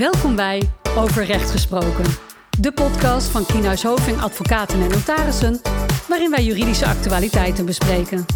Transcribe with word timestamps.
Welkom 0.00 0.36
bij 0.36 0.62
Over 0.96 1.24
Recht 1.24 1.50
Gesproken. 1.50 2.04
De 2.60 2.72
podcast 2.72 3.28
van 3.28 3.46
Kienhuis 3.46 3.82
Hoving 3.82 4.20
Advocaten 4.20 4.80
en 4.80 4.88
Notarissen, 4.88 5.60
waarin 6.08 6.30
wij 6.30 6.44
juridische 6.44 6.86
actualiteiten 6.86 7.66
bespreken. 7.66 8.26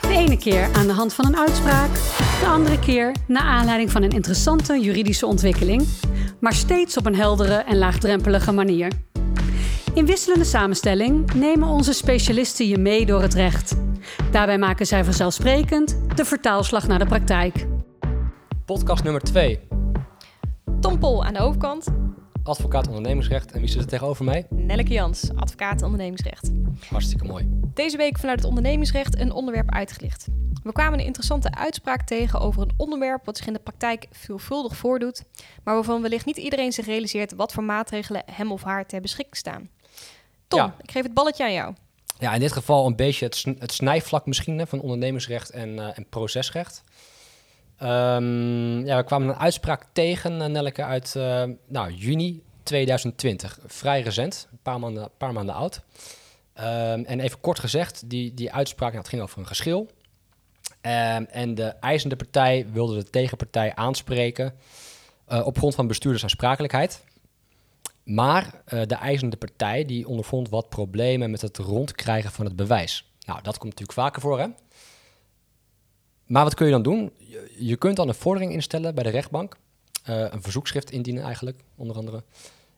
De 0.00 0.14
ene 0.14 0.36
keer 0.36 0.68
aan 0.72 0.86
de 0.86 0.92
hand 0.92 1.14
van 1.14 1.26
een 1.26 1.36
uitspraak, 1.36 1.94
de 2.40 2.46
andere 2.46 2.78
keer 2.78 3.14
naar 3.26 3.42
aanleiding 3.42 3.90
van 3.90 4.02
een 4.02 4.10
interessante 4.10 4.80
juridische 4.80 5.26
ontwikkeling, 5.26 5.88
maar 6.40 6.54
steeds 6.54 6.96
op 6.96 7.06
een 7.06 7.16
heldere 7.16 7.54
en 7.54 7.78
laagdrempelige 7.78 8.52
manier. 8.52 8.92
In 9.94 10.06
wisselende 10.06 10.44
samenstelling 10.44 11.34
nemen 11.34 11.68
onze 11.68 11.92
specialisten 11.92 12.68
je 12.68 12.78
mee 12.78 13.06
door 13.06 13.22
het 13.22 13.34
recht. 13.34 13.76
Daarbij 14.30 14.58
maken 14.58 14.86
zij 14.86 15.04
vanzelfsprekend 15.04 15.98
de 16.14 16.24
vertaalslag 16.24 16.86
naar 16.86 16.98
de 16.98 17.06
praktijk. 17.06 17.66
Podcast 18.64 19.02
nummer 19.02 19.22
2. 19.22 19.71
Tom 20.82 20.98
Pol 20.98 21.24
aan 21.24 21.32
de 21.32 21.40
overkant. 21.40 21.86
Advocaat 22.42 22.86
ondernemingsrecht. 22.86 23.52
En 23.52 23.60
wie 23.60 23.68
zit 23.68 23.80
er 23.80 23.86
tegenover 23.86 24.24
mij? 24.24 24.46
Nelleke 24.50 24.92
Jans, 24.92 25.30
advocaat 25.36 25.82
ondernemingsrecht. 25.82 26.50
Hartstikke 26.88 27.24
mooi. 27.24 27.48
Deze 27.74 27.96
week 27.96 28.18
vanuit 28.18 28.38
het 28.38 28.48
ondernemingsrecht 28.48 29.18
een 29.20 29.32
onderwerp 29.32 29.70
uitgelicht. 29.70 30.26
We 30.62 30.72
kwamen 30.72 30.98
een 30.98 31.04
interessante 31.04 31.54
uitspraak 31.54 32.02
tegen 32.02 32.40
over 32.40 32.62
een 32.62 32.72
onderwerp 32.76 33.24
wat 33.24 33.36
zich 33.36 33.46
in 33.46 33.52
de 33.52 33.58
praktijk 33.58 34.06
veelvuldig 34.10 34.76
voordoet, 34.76 35.24
maar 35.64 35.74
waarvan 35.74 36.02
wellicht 36.02 36.26
niet 36.26 36.36
iedereen 36.36 36.72
zich 36.72 36.86
realiseert 36.86 37.34
wat 37.34 37.52
voor 37.52 37.64
maatregelen 37.64 38.22
hem 38.32 38.52
of 38.52 38.62
haar 38.62 38.86
ter 38.86 39.00
beschikking 39.00 39.36
staan. 39.36 39.68
Tom, 40.48 40.58
Ja. 40.58 40.74
ik 40.82 40.90
geef 40.90 41.02
het 41.02 41.14
balletje 41.14 41.44
aan 41.44 41.52
jou. 41.52 41.74
Ja, 42.18 42.34
in 42.34 42.40
dit 42.40 42.52
geval 42.52 42.86
een 42.86 42.96
beetje 42.96 43.24
het, 43.24 43.34
sn- 43.36 43.56
het 43.58 43.72
snijvlak 43.72 44.26
misschien 44.26 44.58
hè, 44.58 44.66
van 44.66 44.80
ondernemingsrecht 44.80 45.50
en, 45.50 45.78
eh, 45.78 45.98
en 45.98 46.06
procesrecht. 46.08 46.82
Ehm, 47.82 48.86
ja, 48.86 48.96
we 48.96 49.04
kwamen 49.04 49.28
een 49.28 49.38
uitspraak 49.38 49.86
tegen, 49.92 50.42
eh, 50.42 50.48
Nelleke, 50.48 50.84
uit 50.84 51.16
eh, 51.16 51.44
nou, 51.66 51.92
juni 51.92 52.42
2020. 52.62 53.58
Vrij 53.66 54.00
recent, 54.00 54.48
een 54.50 54.58
paar 54.62 54.78
maanden, 54.80 55.10
paar 55.16 55.32
maanden 55.32 55.54
oud. 55.54 55.82
Ehm, 56.52 57.02
en 57.04 57.20
even 57.20 57.40
kort 57.40 57.58
gezegd, 57.58 58.10
die, 58.10 58.34
die 58.34 58.52
uitspraak, 58.52 58.88
nou, 58.90 59.00
het 59.00 59.10
ging 59.10 59.22
over 59.22 59.38
een 59.38 59.46
geschil. 59.46 59.90
Ehm, 60.80 61.24
en 61.30 61.54
de 61.54 61.64
eisende 61.64 62.16
partij 62.16 62.66
wilde 62.72 62.96
de 62.96 63.10
tegenpartij 63.10 63.74
aanspreken 63.74 64.54
eh, 65.26 65.46
op 65.46 65.58
grond 65.58 65.74
van 65.74 65.86
bestuurdersaansprakelijkheid. 65.86 67.04
Maar 68.04 68.62
de 68.64 68.94
eisende 68.94 69.36
partij 69.36 69.84
die 69.84 70.08
ondervond 70.08 70.48
wat 70.48 70.68
problemen 70.68 71.30
met 71.30 71.40
het 71.40 71.58
rondkrijgen 71.58 72.30
van 72.30 72.44
het 72.44 72.56
bewijs. 72.56 73.12
Nou, 73.26 73.42
dat 73.42 73.58
komt 73.58 73.70
natuurlijk 73.70 73.98
vaker 73.98 74.20
voor, 74.20 74.40
hè? 74.40 74.46
Maar 76.32 76.44
wat 76.44 76.54
kun 76.54 76.66
je 76.66 76.72
dan 76.72 76.82
doen? 76.82 77.12
Je, 77.18 77.54
je 77.58 77.76
kunt 77.76 77.96
dan 77.96 78.08
een 78.08 78.14
vordering 78.14 78.52
instellen 78.52 78.94
bij 78.94 79.04
de 79.04 79.10
rechtbank. 79.10 79.56
eh, 80.02 80.26
een 80.30 80.42
verzoekschrift 80.42 80.90
indienen 80.90 81.24
eigenlijk, 81.24 81.60
onder 81.76 81.96
andere. 81.96 82.22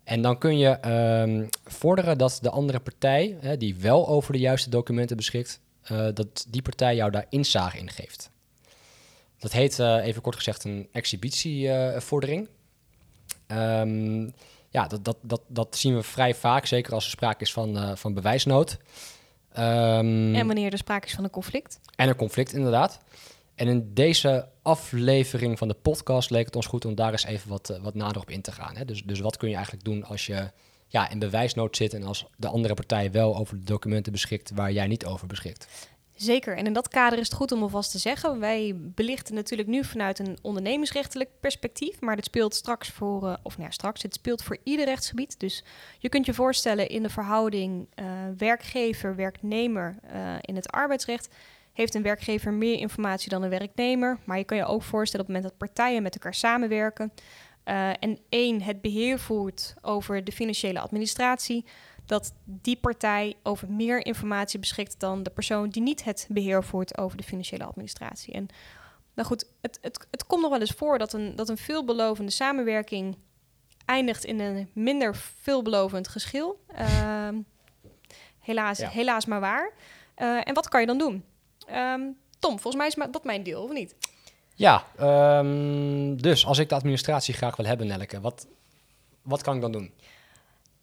En 0.04 0.22
dan 0.22 0.38
kun 0.38 0.58
je 0.58 0.68
ehm, 0.68 1.46
vorderen 1.64 2.18
dat 2.18 2.38
de 2.42 2.50
andere 2.50 2.80
partij, 2.80 3.36
hè, 3.40 3.56
die 3.56 3.74
wel 3.74 4.08
over 4.08 4.32
de 4.32 4.38
juiste 4.38 4.70
documenten 4.70 5.16
beschikt, 5.16 5.60
eh, 5.82 6.06
dat 6.14 6.46
die 6.48 6.62
partij 6.62 6.94
jou 6.94 7.10
daar 7.10 7.26
inzage 7.28 7.78
in 7.78 7.90
geeft. 7.90 8.30
Dat 9.38 9.52
heet, 9.52 9.78
eh, 9.78 10.06
even 10.06 10.22
kort 10.22 10.36
gezegd, 10.36 10.64
een 10.64 10.88
exhibitievordering. 10.92 12.48
Ehm 13.46 14.28
ja, 14.70 14.86
dat, 14.86 15.04
dat, 15.04 15.16
dat, 15.22 15.40
dat 15.46 15.76
zien 15.76 15.94
we 15.94 16.02
vrij 16.02 16.34
vaak, 16.34 16.66
zeker 16.66 16.92
als 16.92 17.04
er 17.04 17.10
sprake 17.10 17.42
is 17.42 17.52
van, 17.52 17.98
van 17.98 18.14
bewijsnood. 18.14 18.78
Ehm, 19.52 20.34
En 20.34 20.46
wanneer 20.46 20.72
er 20.72 20.78
sprake 20.78 21.06
is 21.06 21.14
van 21.14 21.24
een 21.24 21.30
conflict. 21.30 21.80
en 21.96 22.08
een 22.08 22.16
conflict, 22.16 22.52
inderdaad. 22.52 23.00
En 23.54 23.68
in 23.68 23.94
deze 23.94 24.48
aflevering 24.62 25.58
van 25.58 25.68
de 25.68 25.74
podcast 25.74 26.30
leek 26.30 26.46
het 26.46 26.56
ons 26.56 26.66
goed 26.66 26.84
om 26.84 26.94
daar 26.94 27.12
eens 27.12 27.24
even 27.24 27.48
wat, 27.48 27.70
eh, 27.70 27.82
wat 27.82 27.94
nader 27.94 28.22
op 28.22 28.30
in 28.30 28.42
te 28.42 28.52
gaan. 28.52 28.76
Hè? 28.76 28.84
Dus, 28.84 29.02
dus 29.02 29.20
wat 29.20 29.36
kun 29.36 29.48
je 29.48 29.54
eigenlijk 29.54 29.84
doen 29.84 30.04
als 30.04 30.26
je 30.26 30.50
ja, 30.86 31.10
in 31.10 31.18
bewijsnood 31.18 31.76
zit 31.76 31.94
en 31.94 32.02
als 32.02 32.26
de 32.36 32.48
andere 32.48 32.74
partij 32.74 33.10
wel 33.10 33.36
over 33.36 33.58
de 33.58 33.64
documenten 33.64 34.12
beschikt 34.12 34.50
waar 34.54 34.72
jij 34.72 34.86
niet 34.86 35.06
over 35.06 35.26
beschikt? 35.26 35.88
Zeker, 36.14 36.56
en 36.56 36.66
in 36.66 36.72
dat 36.72 36.88
kader 36.88 37.18
is 37.18 37.24
het 37.24 37.36
goed 37.36 37.52
om 37.52 37.62
alvast 37.62 37.90
te 37.90 37.98
zeggen, 37.98 38.40
wij 38.40 38.74
belichten 38.76 39.34
natuurlijk 39.34 39.68
nu 39.68 39.84
vanuit 39.84 40.18
een 40.18 40.38
ondernemingsrechtelijk 40.42 41.30
perspectief, 41.40 42.00
maar 42.00 42.16
dit 42.16 42.24
speelt 42.24 42.54
straks 42.54 42.88
voor, 42.88 43.28
eh, 43.28 43.34
of 43.42 43.56
nou 43.56 43.68
ja, 43.68 43.74
straks, 43.74 44.02
het 44.02 44.14
speelt 44.14 44.42
voor 44.42 44.58
ieder 44.62 44.84
rechtsgebied. 44.84 45.40
Dus 45.40 45.64
je 45.98 46.08
kunt 46.08 46.26
je 46.26 46.34
voorstellen 46.34 46.88
in 46.88 47.02
de 47.02 47.10
verhouding 47.10 47.86
eh, 47.94 48.06
werkgever-werknemer 48.36 49.96
in 50.40 50.56
het 50.56 50.70
arbeidsrecht, 50.70 51.28
heeft 51.74 51.94
een 51.94 52.02
werkgever 52.02 52.52
meer 52.52 52.78
informatie 52.78 53.30
dan 53.30 53.42
een 53.42 53.50
werknemer, 53.50 54.18
maar 54.24 54.38
je 54.38 54.44
kan 54.44 54.56
je 54.56 54.64
ook 54.64 54.82
voorstellen 54.82 55.26
op 55.26 55.32
het 55.32 55.42
moment 55.42 55.58
dat 55.58 55.68
partijen 55.68 56.02
met 56.02 56.14
elkaar 56.14 56.34
samenwerken 56.34 57.12
eh, 57.64 57.88
en 57.88 58.18
één 58.28 58.62
het 58.62 58.80
beheer 58.80 59.18
voert 59.18 59.74
over 59.80 60.24
de 60.24 60.32
financiële 60.32 60.80
administratie, 60.80 61.64
dat 62.06 62.32
die 62.44 62.76
partij 62.76 63.34
over 63.42 63.70
meer 63.70 64.06
informatie 64.06 64.58
beschikt 64.58 65.00
dan 65.00 65.22
de 65.22 65.30
persoon 65.30 65.68
die 65.68 65.82
niet 65.82 66.04
het 66.04 66.26
beheer 66.30 66.64
voert 66.64 66.98
over 66.98 67.16
de 67.16 67.22
financiële 67.22 67.64
administratie. 67.64 68.32
En 68.34 68.46
nou 69.14 69.28
goed, 69.28 69.44
het, 69.60 69.78
het, 69.82 70.06
het 70.10 70.26
komt 70.26 70.40
nog 70.42 70.50
wel 70.50 70.60
eens 70.60 70.70
voor 70.76 70.98
dat 70.98 71.12
een, 71.12 71.36
dat 71.36 71.48
een 71.48 71.56
veelbelovende 71.56 72.30
samenwerking 72.30 73.16
eindigt 73.84 74.24
in 74.24 74.40
een 74.40 74.70
minder 74.72 75.16
veelbelovend 75.40 76.08
geschil. 76.08 76.64
Ehm, 76.74 77.40
helaas, 78.40 78.78
Ja. 78.78 78.88
helaas 78.88 79.26
maar 79.26 79.40
waar. 79.40 79.72
Eh, 80.14 80.48
en 80.48 80.54
wat 80.54 80.68
kan 80.68 80.80
je 80.80 80.86
dan 80.86 80.98
doen? 80.98 81.24
Ehm, 81.66 82.00
Tom, 82.38 82.58
volgens 82.60 82.76
mij 82.76 82.86
is 82.86 83.12
dat 83.12 83.24
mijn 83.24 83.42
deel, 83.42 83.62
of 83.62 83.72
niet? 83.72 83.94
Ja, 84.54 84.84
ehm, 84.96 86.16
dus 86.16 86.46
als 86.46 86.58
ik 86.58 86.68
de 86.68 86.74
administratie 86.74 87.34
graag 87.34 87.56
wil 87.56 87.66
hebben, 87.66 87.86
Nelleke, 87.86 88.20
wat, 88.20 88.46
wat 89.22 89.42
kan 89.42 89.54
ik 89.54 89.60
dan 89.60 89.72
doen? 89.72 89.92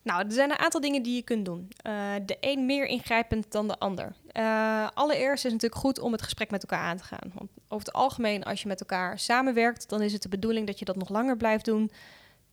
Nou, 0.04 0.26
er 0.26 0.32
zijn 0.32 0.52
een 0.52 0.58
aantal 0.58 0.82
dingen 0.82 1.04
die 1.04 1.16
je 1.16 1.22
kunt 1.22 1.46
doen. 1.46 1.70
Eh, 1.76 2.14
de 2.26 2.38
een 2.40 2.66
meer 2.66 2.86
ingrijpend 2.86 3.52
dan 3.52 3.68
de 3.68 3.80
ander. 3.80 4.16
Eh, 4.32 4.88
allereerst 4.94 5.46
is 5.46 5.52
het 5.52 5.62
natuurlijk 5.62 5.82
goed 5.82 6.00
om 6.00 6.12
het 6.12 6.22
gesprek 6.22 6.52
met 6.52 6.62
elkaar 6.62 6.86
aan 6.86 6.98
te 6.98 7.04
gaan. 7.04 7.32
Want 7.34 7.50
over 7.68 7.86
het 7.86 7.94
algemeen, 7.94 8.44
als 8.44 8.62
je 8.62 8.68
met 8.68 8.80
elkaar 8.80 9.20
samenwerkt, 9.20 9.90
dan 9.90 10.02
is 10.02 10.14
het 10.14 10.22
de 10.22 10.30
bedoeling 10.30 10.68
dat 10.68 10.80
je 10.80 10.86
dat 10.86 10.96
nog 10.96 11.10
langer 11.10 11.38
blijft 11.38 11.66
doen. 11.66 11.92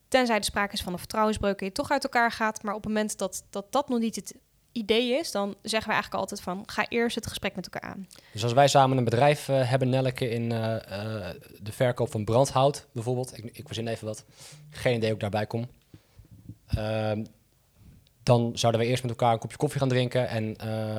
Tenzij 0.08 0.36
er 0.36 0.44
sprake 0.44 0.72
is 0.72 0.82
van 0.82 0.92
een 0.92 0.98
vertrouwensbreuk 0.98 1.60
en 1.60 1.66
je 1.66 1.72
toch 1.72 1.90
uit 1.90 2.04
elkaar 2.04 2.32
gaat. 2.32 2.62
Maar 2.62 2.74
op 2.74 2.84
het 2.84 2.92
moment 2.92 3.18
dat 3.18 3.44
dat, 3.50 3.72
dat 3.72 3.88
nog 3.88 3.98
niet 3.98 4.16
het 4.16 4.34
idee 4.78 5.18
is, 5.18 5.30
dan 5.30 5.54
zeggen 5.62 5.88
we 5.88 5.94
eigenlijk 5.94 6.14
altijd 6.14 6.40
van 6.40 6.62
ga 6.66 6.86
eerst 6.88 7.14
het 7.14 7.26
gesprek 7.26 7.56
met 7.56 7.68
elkaar 7.70 7.90
aan. 7.90 8.06
Dus 8.32 8.42
als 8.42 8.52
wij 8.52 8.68
samen 8.68 8.96
een 8.96 9.04
bedrijf 9.04 9.48
eh, 9.48 9.70
hebben, 9.70 9.88
Nelleke, 9.88 10.28
in 10.28 10.52
eh, 10.52 10.74
eh, 10.74 11.34
de 11.60 11.72
verkoop 11.72 12.10
van 12.10 12.24
brandhout 12.24 12.86
bijvoorbeeld, 12.92 13.38
ik, 13.38 13.44
ik 13.52 13.66
verzin 13.66 13.88
even 13.88 14.06
wat, 14.06 14.24
geen 14.70 14.94
idee 14.94 15.06
hoe 15.06 15.14
ik 15.14 15.20
daarbij 15.20 15.46
kom, 15.46 15.68
Ehm, 16.68 17.24
dan 18.22 18.52
zouden 18.54 18.80
we 18.80 18.86
eerst 18.86 19.02
met 19.02 19.10
elkaar 19.12 19.32
een 19.32 19.38
kopje 19.38 19.56
koffie 19.56 19.80
gaan 19.80 19.88
drinken 19.88 20.28
en 20.28 20.56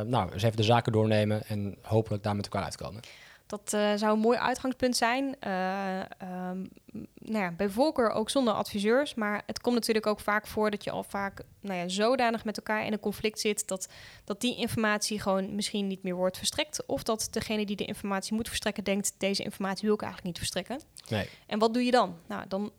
nou, 0.09 0.31
eens 0.31 0.43
even 0.43 0.57
de 0.57 0.63
zaken 0.63 0.91
doornemen 0.91 1.47
en 1.47 1.77
hopelijk 1.81 2.23
daar 2.23 2.35
met 2.35 2.45
elkaar 2.45 2.63
uitkomen. 2.63 3.01
Dat 3.49 3.73
eh, 3.73 3.93
zou 3.95 4.13
een 4.13 4.19
mooi 4.19 4.37
uitgangspunt 4.37 4.97
zijn. 4.97 5.35
Eh, 5.39 5.99
ehm, 5.99 6.65
nou 7.13 7.43
ja, 7.43 7.51
bij 7.51 7.69
voorkeur 7.69 8.09
ook 8.09 8.29
zonder 8.29 8.53
adviseurs. 8.53 9.13
Maar 9.13 9.43
het 9.45 9.61
komt 9.61 9.75
natuurlijk 9.75 10.05
ook 10.05 10.19
vaak 10.19 10.47
voor 10.47 10.71
dat 10.71 10.83
je 10.83 10.91
al 10.91 11.03
vaak 11.03 11.41
nou 11.61 11.79
ja, 11.79 11.87
zodanig 11.87 12.45
met 12.45 12.57
elkaar 12.57 12.85
in 12.85 12.93
een 12.93 12.99
conflict 12.99 13.39
zit 13.39 13.67
dat, 13.67 13.89
dat 14.23 14.41
die 14.41 14.57
informatie 14.57 15.21
gewoon 15.21 15.55
misschien 15.55 15.87
niet 15.87 16.03
meer 16.03 16.15
wordt 16.15 16.37
verstrekt. 16.37 16.85
Of 16.85 17.03
dat 17.03 17.27
degene 17.31 17.65
die 17.65 17.75
de 17.75 17.85
informatie 17.85 18.33
moet 18.33 18.47
verstrekken 18.47 18.83
denkt, 18.83 19.13
deze 19.17 19.43
informatie 19.43 19.85
wil 19.85 19.93
ik 19.93 20.01
eigenlijk 20.01 20.27
niet 20.27 20.37
verstrekken. 20.37 20.81
Nee. 21.07 21.29
En 21.47 21.59
wat 21.59 21.73
doe 21.73 21.83
je 21.85 21.91
dan? 21.91 22.17
Nou, 22.27 22.47
dan 22.47 22.71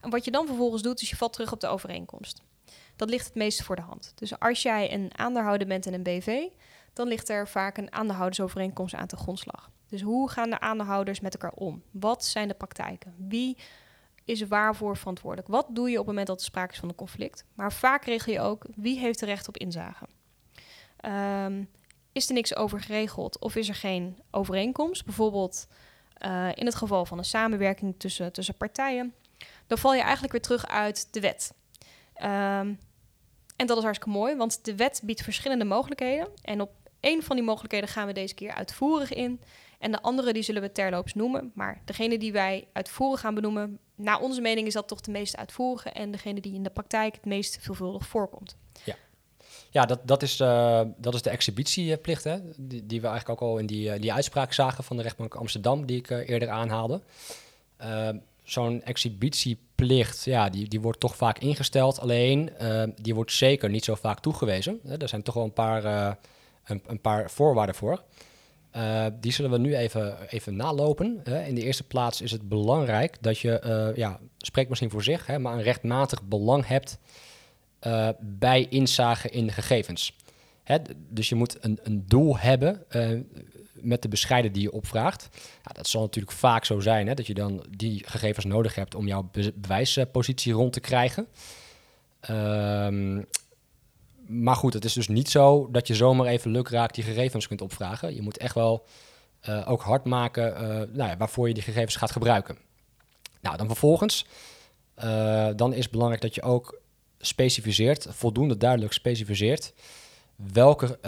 wat 0.00 0.24
je 0.24 0.30
dan 0.30 0.46
vervolgens 0.46 0.82
doet, 0.82 1.00
is 1.00 1.10
je 1.10 1.16
valt 1.16 1.32
terug 1.32 1.52
op 1.52 1.60
de 1.60 1.66
overeenkomst. 1.66 2.42
Dat 2.96 3.10
ligt 3.10 3.26
het 3.26 3.34
meeste 3.34 3.64
voor 3.64 3.76
de 3.76 3.82
hand. 3.82 4.12
Dus 4.14 4.38
als 4.38 4.62
jij 4.62 4.92
een 4.92 5.10
aandeelhouder 5.16 5.66
bent 5.66 5.86
in 5.86 5.94
een 5.94 6.02
BV, 6.02 6.38
dan 6.92 7.08
ligt 7.08 7.28
er 7.28 7.48
vaak 7.48 7.76
een 7.76 7.92
aandeelhoudersovereenkomst 7.92 8.94
aan 8.94 9.06
te 9.06 9.16
grondslag. 9.16 9.70
Dus 9.90 10.02
hoe 10.02 10.30
gaan 10.30 10.50
de 10.50 10.60
aandeelhouders 10.60 11.20
met 11.20 11.34
elkaar 11.34 11.58
om? 11.58 11.82
Wat 11.90 12.24
zijn 12.24 12.48
de 12.48 12.54
praktijken? 12.54 13.14
Wie 13.16 13.56
is 14.24 14.42
waarvoor 14.42 14.96
verantwoordelijk? 14.96 15.48
Wat 15.48 15.66
doe 15.70 15.86
je 15.86 15.92
op 15.92 15.98
het 15.98 16.06
moment 16.06 16.26
dat 16.26 16.38
er 16.38 16.44
sprake 16.44 16.72
is 16.72 16.78
van 16.78 16.88
een 16.88 16.94
conflict? 16.94 17.44
Maar 17.54 17.72
vaak 17.72 18.04
regel 18.04 18.32
je 18.32 18.40
ook 18.40 18.66
wie 18.76 18.98
heeft 18.98 19.20
er 19.20 19.26
recht 19.26 19.48
op 19.48 19.56
inzage. 19.56 20.06
Ehm, 20.96 21.64
is 22.12 22.28
er 22.28 22.34
niks 22.34 22.56
over 22.56 22.80
geregeld 22.80 23.38
of 23.38 23.56
is 23.56 23.68
er 23.68 23.74
geen 23.74 24.18
overeenkomst? 24.30 25.04
Bijvoorbeeld 25.04 25.66
eh, 26.14 26.48
in 26.54 26.66
het 26.66 26.74
geval 26.74 27.06
van 27.06 27.18
een 27.18 27.24
samenwerking 27.24 27.94
tussen, 27.98 28.32
tussen 28.32 28.56
partijen, 28.56 29.14
dan 29.66 29.78
val 29.78 29.94
je 29.94 30.02
eigenlijk 30.02 30.32
weer 30.32 30.42
terug 30.42 30.66
uit 30.66 31.12
de 31.12 31.20
wet. 31.20 31.54
Ehm, 32.14 32.74
en 33.56 33.66
dat 33.66 33.76
is 33.76 33.82
hartstikke 33.82 34.18
mooi, 34.18 34.36
want 34.36 34.64
de 34.64 34.76
wet 34.76 35.00
biedt 35.04 35.22
verschillende 35.22 35.64
mogelijkheden. 35.64 36.28
En 36.42 36.60
op 36.60 36.70
één 37.00 37.22
van 37.22 37.36
die 37.36 37.44
mogelijkheden 37.44 37.88
gaan 37.88 38.06
we 38.06 38.12
deze 38.12 38.34
keer 38.34 38.52
uitvoerig 38.52 39.12
in. 39.12 39.40
En 39.80 39.90
de 39.90 40.02
andere 40.02 40.32
die 40.32 40.42
zullen 40.42 40.62
we 40.62 40.72
terloops 40.72 41.14
noemen. 41.14 41.52
Maar 41.54 41.82
degene 41.84 42.18
die 42.18 42.32
wij 42.32 42.68
uitvoerig 42.72 43.20
gaan 43.20 43.34
benoemen, 43.34 43.78
naar 43.94 44.20
onze 44.20 44.40
mening 44.40 44.66
is 44.66 44.72
dat 44.72 44.88
toch 44.88 45.00
de 45.00 45.10
meest 45.10 45.36
uitvoerige 45.36 45.90
en 45.90 46.10
degene 46.10 46.40
die 46.40 46.54
in 46.54 46.62
de 46.62 46.70
praktijk 46.70 47.14
het 47.14 47.24
meest 47.24 47.58
veelvuldig 47.60 48.06
voorkomt. 48.06 48.56
Ja, 49.70 49.86
dat, 49.86 50.00
dat, 50.04 50.22
is, 50.22 50.40
eh, 50.40 50.80
dat 50.96 51.14
is 51.14 51.22
de 51.22 51.30
exhibitieplicht, 51.30 52.24
hè? 52.24 52.38
Die, 52.56 52.86
die 52.86 53.00
we 53.00 53.06
eigenlijk 53.06 53.42
ook 53.42 53.48
al 53.48 53.58
in 53.58 53.66
die, 53.66 53.90
eh, 53.92 54.00
die 54.00 54.12
uitspraak 54.12 54.52
zagen 54.52 54.84
van 54.84 54.96
de 54.96 55.02
rechtbank 55.02 55.34
Amsterdam, 55.34 55.86
die 55.86 55.98
ik 55.98 56.10
eh, 56.10 56.28
eerder 56.28 56.48
aanhaalde. 56.48 57.00
Eh, 57.76 58.08
Zo'n 58.42 58.82
exhibitieplicht, 58.82 60.24
ja, 60.24 60.48
die, 60.48 60.68
die 60.68 60.80
wordt 60.80 61.00
toch 61.00 61.16
vaak 61.16 61.38
ingesteld. 61.38 62.00
Alleen, 62.00 62.50
uh, 62.62 62.82
die 62.96 63.14
wordt 63.14 63.32
zeker 63.32 63.70
niet 63.70 63.84
zo 63.84 63.94
vaak 63.94 64.20
toegewezen. 64.20 64.80
Er 64.98 65.08
zijn 65.08 65.22
toch 65.22 65.34
wel 65.34 65.44
een 65.44 65.52
paar, 65.52 65.84
een, 66.64 66.82
een, 66.86 67.00
paar 67.00 67.30
voorwaarden 67.30 67.74
voor. 67.74 68.02
Uh, 68.76 69.06
die 69.20 69.32
zullen 69.32 69.50
we 69.50 69.58
nu 69.58 69.76
even, 69.76 70.16
even 70.28 70.56
nalopen. 70.56 71.20
Hè. 71.24 71.44
In 71.44 71.54
de 71.54 71.62
eerste 71.62 71.84
plaats 71.84 72.20
is 72.20 72.30
het 72.30 72.48
belangrijk 72.48 73.16
dat 73.20 73.38
je, 73.38 73.92
ja, 73.96 74.20
spreekt 74.38 74.68
misschien 74.68 74.90
voor 74.90 75.02
zich, 75.02 75.26
hè, 75.26 75.38
maar 75.38 75.52
een 75.52 75.62
rechtmatig 75.62 76.22
belang 76.22 76.66
hebt 76.66 76.98
bij 78.20 78.66
inzage 78.68 79.30
in 79.30 79.52
gegevens. 79.52 80.16
Hè, 80.62 80.76
dus 81.08 81.28
je 81.28 81.34
moet 81.34 81.56
een, 81.60 81.78
een 81.82 82.04
doel 82.06 82.38
hebben 82.38 82.84
met 83.72 84.02
de 84.02 84.08
bescheiden 84.08 84.52
die 84.52 84.62
je 84.62 84.72
opvraagt. 84.72 85.28
Dat 85.72 85.88
zal 85.88 86.00
natuurlijk 86.00 86.36
vaak 86.36 86.64
zo 86.64 86.80
zijn, 86.80 87.06
hè, 87.06 87.14
dat 87.14 87.26
je 87.26 87.34
dan 87.34 87.64
die 87.76 88.02
gegevens 88.06 88.44
nodig 88.44 88.74
hebt 88.74 88.94
om 88.94 89.06
jouw 89.06 89.30
bewijspositie 89.54 90.52
rond 90.52 90.72
te 90.72 90.80
krijgen. 90.80 91.26
Um, 92.30 93.26
maar 94.30 94.56
goed, 94.56 94.72
het 94.72 94.84
is 94.84 94.92
dus 94.92 95.08
niet 95.08 95.30
zo 95.30 95.68
dat 95.70 95.86
je 95.86 95.94
zomaar 95.94 96.26
even 96.26 96.50
lukraak 96.50 96.94
die 96.94 97.04
gegevens 97.04 97.48
kunt 97.48 97.60
opvragen. 97.60 98.14
Je 98.14 98.22
moet 98.22 98.38
echt 98.38 98.54
wel 98.54 98.86
uh, 99.48 99.70
ook 99.70 99.82
hard 99.82 100.04
maken 100.04 100.52
uh, 100.52 100.68
nou 100.68 101.10
ja, 101.10 101.16
waarvoor 101.16 101.48
je 101.48 101.54
die 101.54 101.62
gegevens 101.62 101.96
gaat 101.96 102.10
gebruiken. 102.10 102.58
Nou, 103.40 103.56
dan 103.56 103.66
vervolgens, 103.66 104.26
uh, 105.04 105.48
dan 105.56 105.72
is 105.72 105.82
het 105.82 105.90
belangrijk 105.90 106.22
dat 106.22 106.34
je 106.34 106.42
ook 106.42 106.80
specificeert, 107.18 108.06
voldoende 108.08 108.56
duidelijk 108.56 108.92
specificeert, 108.92 109.72
welke, 110.52 110.98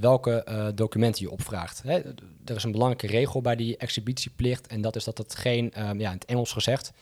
welke 0.00 0.72
documenten 0.74 1.22
je 1.22 1.30
opvraagt. 1.30 1.82
Hè, 1.82 1.98
er 2.44 2.56
is 2.56 2.64
een 2.64 2.72
belangrijke 2.72 3.06
regel 3.06 3.40
bij 3.40 3.56
die 3.56 3.76
exhibitieplicht 3.76 4.66
en 4.66 4.80
dat 4.80 4.96
is 4.96 5.04
dat 5.04 5.18
het 5.18 5.34
geen, 5.34 5.72
ja, 5.74 5.90
in 5.90 6.06
het 6.06 6.24
Engels 6.24 6.52
gezegd, 6.52 6.92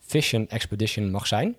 fishing 0.00 0.48
expedition 0.48 1.10
mag 1.10 1.26
zijn. 1.26 1.56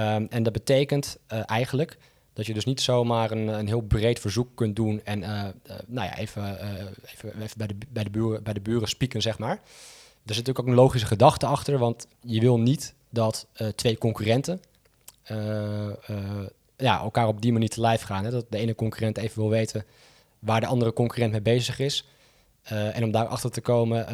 Um, 0.00 0.26
en 0.30 0.42
dat 0.42 0.52
betekent 0.52 1.18
eigenlijk 1.26 1.98
dat 2.32 2.46
je 2.46 2.54
dus 2.54 2.64
niet 2.64 2.80
zomaar 2.80 3.30
een, 3.30 3.48
een 3.48 3.66
heel 3.66 3.80
breed 3.80 4.20
verzoek 4.20 4.48
kunt 4.54 4.76
doen 4.76 5.00
en 5.04 5.18
nou 5.86 6.06
ja, 6.06 6.16
even, 6.16 6.58
even, 7.06 7.42
even, 7.42 7.58
bij, 7.58 7.66
de, 7.66 7.74
bij, 7.88 8.04
de 8.04 8.10
buren, 8.10 8.42
bij 8.42 8.52
de 8.52 8.60
buren 8.60 8.88
spieken, 8.88 9.22
zeg 9.22 9.38
maar. 9.38 9.60
Er 10.26 10.34
zit 10.34 10.46
natuurlijk 10.46 10.58
ook 10.58 10.66
een 10.66 10.82
logische 10.82 11.06
gedachte 11.06 11.46
achter, 11.46 11.78
want 11.78 12.06
je 12.20 12.40
wil 12.40 12.58
niet 12.58 12.94
dat 13.10 13.46
twee 13.74 13.98
concurrenten 13.98 14.60
ja, 16.76 17.00
elkaar 17.00 17.26
op 17.26 17.42
die 17.42 17.52
manier 17.52 17.68
te 17.68 17.80
lijf 17.80 18.02
gaan. 18.02 18.24
Hè? 18.24 18.30
Dat 18.30 18.46
de 18.48 18.58
ene 18.58 18.74
concurrent 18.74 19.18
even 19.18 19.40
wil 19.40 19.50
weten 19.50 19.84
waar 20.38 20.60
de 20.60 20.66
andere 20.66 20.92
concurrent 20.92 21.32
mee 21.32 21.42
bezig 21.42 21.78
is. 21.78 22.06
En 22.62 23.04
om 23.04 23.10
daarachter 23.10 23.50
te 23.50 23.60
komen, 23.60 24.06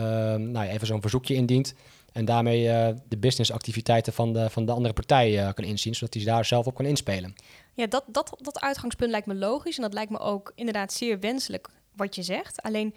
nou, 0.52 0.68
even 0.68 0.86
zo'n 0.86 1.00
verzoekje 1.00 1.34
indient. 1.34 1.74
En 2.12 2.24
daarmee 2.24 2.64
uh, 2.64 2.88
de 3.08 3.16
businessactiviteiten 3.16 4.12
van 4.12 4.32
de, 4.32 4.50
van 4.50 4.66
de 4.66 4.72
andere 4.72 4.94
partij 4.94 5.52
kan 5.54 5.64
inzien, 5.64 5.94
zodat 5.94 6.14
hij 6.14 6.24
daar 6.24 6.44
zelf 6.44 6.66
op 6.66 6.74
kan 6.74 6.86
inspelen. 6.86 7.34
Ja, 7.78 7.86
dat, 7.86 8.04
dat, 8.06 8.34
dat 8.38 8.60
uitgangspunt 8.60 9.10
lijkt 9.10 9.26
me 9.26 9.34
logisch. 9.34 9.76
En 9.76 9.82
dat 9.82 9.92
lijkt 9.92 10.10
me 10.10 10.18
ook 10.18 10.52
inderdaad 10.54 10.92
zeer 10.92 11.20
wenselijk 11.20 11.68
wat 11.96 12.14
je 12.14 12.22
zegt. 12.22 12.62
Alleen, 12.62 12.94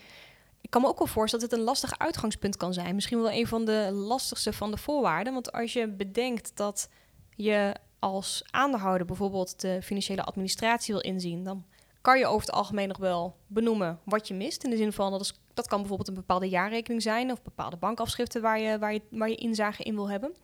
ik 0.62 0.69
kan 0.69 0.81
me 0.81 0.88
ook 0.88 0.98
wel 0.98 1.07
voorstellen 1.07 1.45
dat 1.45 1.51
het 1.54 1.60
een 1.60 1.66
lastig 1.72 2.00
uitgangspunt 2.00 2.57
kan 2.57 2.74
zijn. 2.74 2.95
Misschien 2.95 3.22
wel 3.22 3.31
een 3.31 3.48
van 3.48 3.66
de 3.66 3.89
lastigste 3.94 4.54
van 4.54 4.72
de 4.72 4.78
voorwaarden. 4.78 5.33
Want 5.33 5.51
als 5.51 5.74
je 5.74 5.88
bedenkt 5.88 6.51
dat 6.56 6.89
je 7.36 7.75
als 8.00 8.44
aandeelhouder 8.51 9.07
bijvoorbeeld 9.07 9.62
de 9.62 9.80
financiële 9.81 10.24
administratie 10.24 10.94
wil 10.94 11.04
inzien, 11.04 11.44
dan 11.44 11.66
kan 12.01 12.19
je 12.19 12.25
over 12.25 12.45
het 12.48 12.56
algemeen 12.56 12.88
nog 12.88 12.98
wel 12.98 13.36
benoemen 13.48 14.00
wat 14.04 14.28
je 14.28 14.33
mist. 14.33 14.63
In 14.63 14.69
de 14.69 14.78
zin 14.78 14.92
van 14.92 15.12
dat, 15.12 15.33
dat 15.54 15.68
kan 15.68 15.80
bijvoorbeeld 15.80 16.10
een 16.10 16.16
bepaalde 16.16 16.50
jaarrekening 16.50 17.01
zijn 17.01 17.31
of 17.31 17.42
bepaalde 17.42 17.78
bankafschriften 17.78 18.42
waar 18.42 18.60
je, 18.60 18.80
waar, 18.80 18.94
je, 18.94 19.01
waar 19.10 19.30
je 19.30 19.36
inzage 19.36 19.83
in 19.83 19.95
wil 19.95 20.10
hebben. 20.10 20.36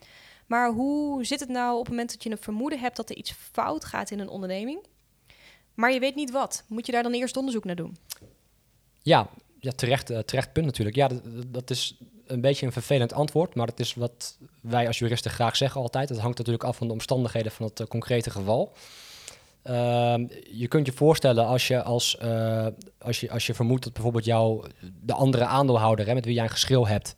Maar 0.48 0.72
hoe 0.72 1.26
zit 1.26 1.40
het 1.40 1.50
nou 1.50 1.74
op 1.74 1.80
het 1.80 1.90
moment 1.90 2.12
dat 2.12 2.24
je 2.24 2.30
een 2.30 2.38
vermoeden 2.38 2.80
hebt 2.80 2.96
dat 2.96 3.10
er 3.10 3.16
iets 3.16 3.32
fout 3.52 3.86
gaat 3.86 4.12
in 4.12 4.20
een 4.20 4.30
onderneming, 4.30 4.86
maar 5.74 5.94
je 5.94 6.00
weet 6.00 6.16
niet 6.16 6.32
wat? 6.32 6.64
Moet 6.68 6.86
je 6.86 6.92
daar 6.92 7.04
dan 7.04 7.14
eerst 7.14 7.38
onderzoek 7.38 7.66
naar 7.66 7.76
doen? 7.76 7.98
Ja, 9.02 9.30
ja 9.60 9.72
terecht, 9.72 10.12
uh, 10.12 10.20
terecht 10.20 10.54
punt 10.54 10.66
natuurlijk. 10.66 10.96
Ja, 10.96 11.08
dat, 11.08 11.22
dat 11.48 11.70
is 11.70 11.98
een 12.26 12.42
beetje 12.42 12.66
een 12.66 12.72
vervelend 12.72 13.14
antwoord, 13.14 13.56
maar 13.56 13.68
het 13.68 13.80
is 13.80 13.94
wat 13.94 14.38
wij 14.62 14.88
als 14.88 15.00
juristen 15.00 15.32
graag 15.32 15.56
zeggen 15.56 15.82
altijd. 15.82 16.10
Het 16.10 16.20
hangt 16.20 16.38
natuurlijk 16.38 16.64
af 16.64 16.78
van 16.78 16.88
de 16.88 16.94
omstandigheden 16.94 17.52
van 17.52 17.66
het 17.66 17.80
uh, 17.80 17.88
concrete 17.88 18.30
geval. 18.30 18.74
Uh, 19.64 20.16
je 20.52 20.68
kunt 20.68 20.86
je 20.86 20.92
voorstellen 20.92 21.46
als 21.46 21.68
je, 21.68 21.84
als, 21.84 22.18
uh, 22.24 22.68
als, 22.98 23.20
je, 23.20 23.32
als 23.32 23.46
je 23.48 23.54
vermoedt 23.54 23.84
dat 23.84 23.94
bijvoorbeeld 23.94 24.26
jou, 24.26 24.68
de 25.02 25.14
andere 25.14 25.46
aandeelhouder 25.46 26.08
hè, 26.08 26.14
met 26.14 26.26
wie 26.26 26.34
jij 26.34 26.44
een 26.44 26.50
geschil 26.50 26.88
hebt, 26.88 27.16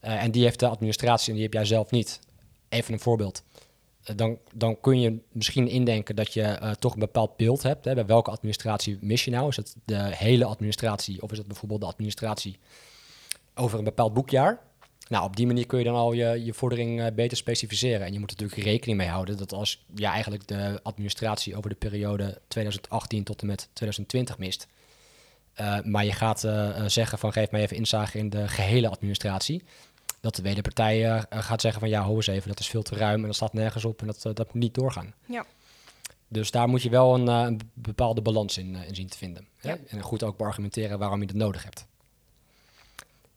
en 0.00 0.30
die 0.30 0.42
heeft 0.42 0.60
de 0.60 0.68
administratie 0.68 1.28
en 1.28 1.34
die 1.34 1.42
heb 1.42 1.52
jij 1.52 1.64
zelf 1.64 1.90
niet. 1.90 2.20
Even 2.68 2.92
een 2.92 3.00
voorbeeld. 3.00 3.42
dan, 4.16 4.38
dan 4.54 4.80
kun 4.80 5.00
je 5.00 5.18
misschien 5.32 5.68
indenken 5.68 6.16
dat 6.16 6.32
je 6.32 6.76
toch 6.78 6.92
een 6.92 6.98
bepaald 6.98 7.36
beeld 7.36 7.62
hebt. 7.62 7.84
Hè, 7.84 7.94
bij 7.94 8.06
welke 8.06 8.30
administratie 8.30 8.98
mis 9.00 9.24
je 9.24 9.30
nou? 9.30 9.48
Is 9.48 9.56
het 9.56 9.74
de 9.84 10.16
hele 10.16 10.44
administratie 10.44 11.22
of 11.22 11.32
is 11.32 11.38
het 11.38 11.46
bijvoorbeeld 11.46 11.80
de 11.80 11.86
administratie 11.86 12.58
over 13.54 13.78
een 13.78 13.84
bepaald 13.84 14.14
boekjaar. 14.14 14.60
Nou, 15.08 15.24
op 15.24 15.36
die 15.36 15.46
manier 15.46 15.66
kun 15.66 15.78
je 15.78 15.84
dan 15.84 15.94
al 15.94 16.12
je, 16.12 16.44
je 16.44 16.54
vordering 16.54 17.00
uh, 17.00 17.06
beter 17.14 17.36
specificeren. 17.36 18.06
En 18.06 18.12
je 18.12 18.18
moet 18.18 18.30
natuurlijk 18.30 18.62
rekening 18.62 18.98
mee 18.98 19.08
houden 19.08 19.36
dat 19.36 19.52
als 19.52 19.84
je 19.94 20.06
eigenlijk 20.06 20.48
de 20.48 20.80
administratie 20.82 21.56
over 21.56 21.70
de 21.70 21.76
periode 21.76 22.40
2018 22.48 23.24
tot 23.24 23.40
en 23.40 23.46
met 23.46 23.68
2020 23.72 24.38
mist. 24.38 24.66
Maar 25.84 26.04
je 26.04 26.12
gaat 26.12 26.40
zeggen 26.86 27.18
van 27.18 27.32
geef 27.32 27.50
mij 27.50 27.60
even 27.60 27.76
inzage 27.76 28.18
in 28.18 28.30
de 28.30 28.48
gehele 28.48 28.88
administratie. 28.88 29.62
Dat 30.20 30.36
de 30.36 30.42
wederpartij 30.42 31.24
gaat 31.30 31.60
zeggen 31.60 31.80
van 31.80 31.88
ja, 31.88 32.02
hou 32.02 32.16
eens 32.16 32.26
even, 32.26 32.48
dat 32.48 32.60
is 32.60 32.68
veel 32.68 32.82
te 32.82 32.94
ruim 32.94 33.20
en 33.20 33.26
dat 33.26 33.34
staat 33.34 33.52
nergens 33.52 33.84
op 33.84 34.00
en 34.00 34.06
dat, 34.06 34.22
dat 34.22 34.38
moet 34.38 34.62
niet 34.62 34.74
doorgaan. 34.74 35.14
Ja. 35.26 35.44
Dus 36.28 36.50
daar 36.50 36.68
moet 36.68 36.82
je 36.82 36.90
wel 36.90 37.14
een, 37.14 37.26
een 37.26 37.60
bepaalde 37.74 38.22
balans 38.22 38.58
in, 38.58 38.74
in 38.74 38.94
zien 38.94 39.08
te 39.08 39.18
vinden. 39.18 39.48
Ja. 39.60 39.70
Hè? 39.70 39.76
En 39.96 40.00
goed 40.00 40.22
ook 40.22 40.36
beargumenteren 40.36 40.98
waarom 40.98 41.20
je 41.20 41.26
dat 41.26 41.36
nodig 41.36 41.64
hebt. 41.64 41.86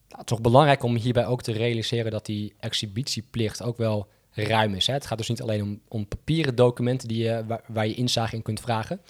Nou, 0.09 0.23
toch 0.23 0.41
belangrijk 0.41 0.83
om 0.83 0.95
hierbij 0.95 1.25
ook 1.25 1.41
te 1.41 1.51
realiseren 1.51 2.11
dat 2.11 2.25
die 2.25 2.53
exhibitieplicht 2.59 3.63
ook 3.63 3.77
wel 3.77 4.07
ruim 4.31 4.73
is. 4.73 4.87
Hè? 4.87 4.93
Het 4.93 5.05
gaat 5.05 5.17
dus 5.17 5.29
niet 5.29 5.41
alleen 5.41 5.61
om, 5.61 5.81
om 5.87 6.07
papieren 6.07 6.55
documenten 6.55 7.07
die 7.07 7.23
je, 7.23 7.45
waar, 7.45 7.63
waar, 7.67 7.87
je 7.87 7.93
inzage 7.93 8.35
in 8.35 8.41
kunt 8.41 8.59
vragen. 8.59 9.01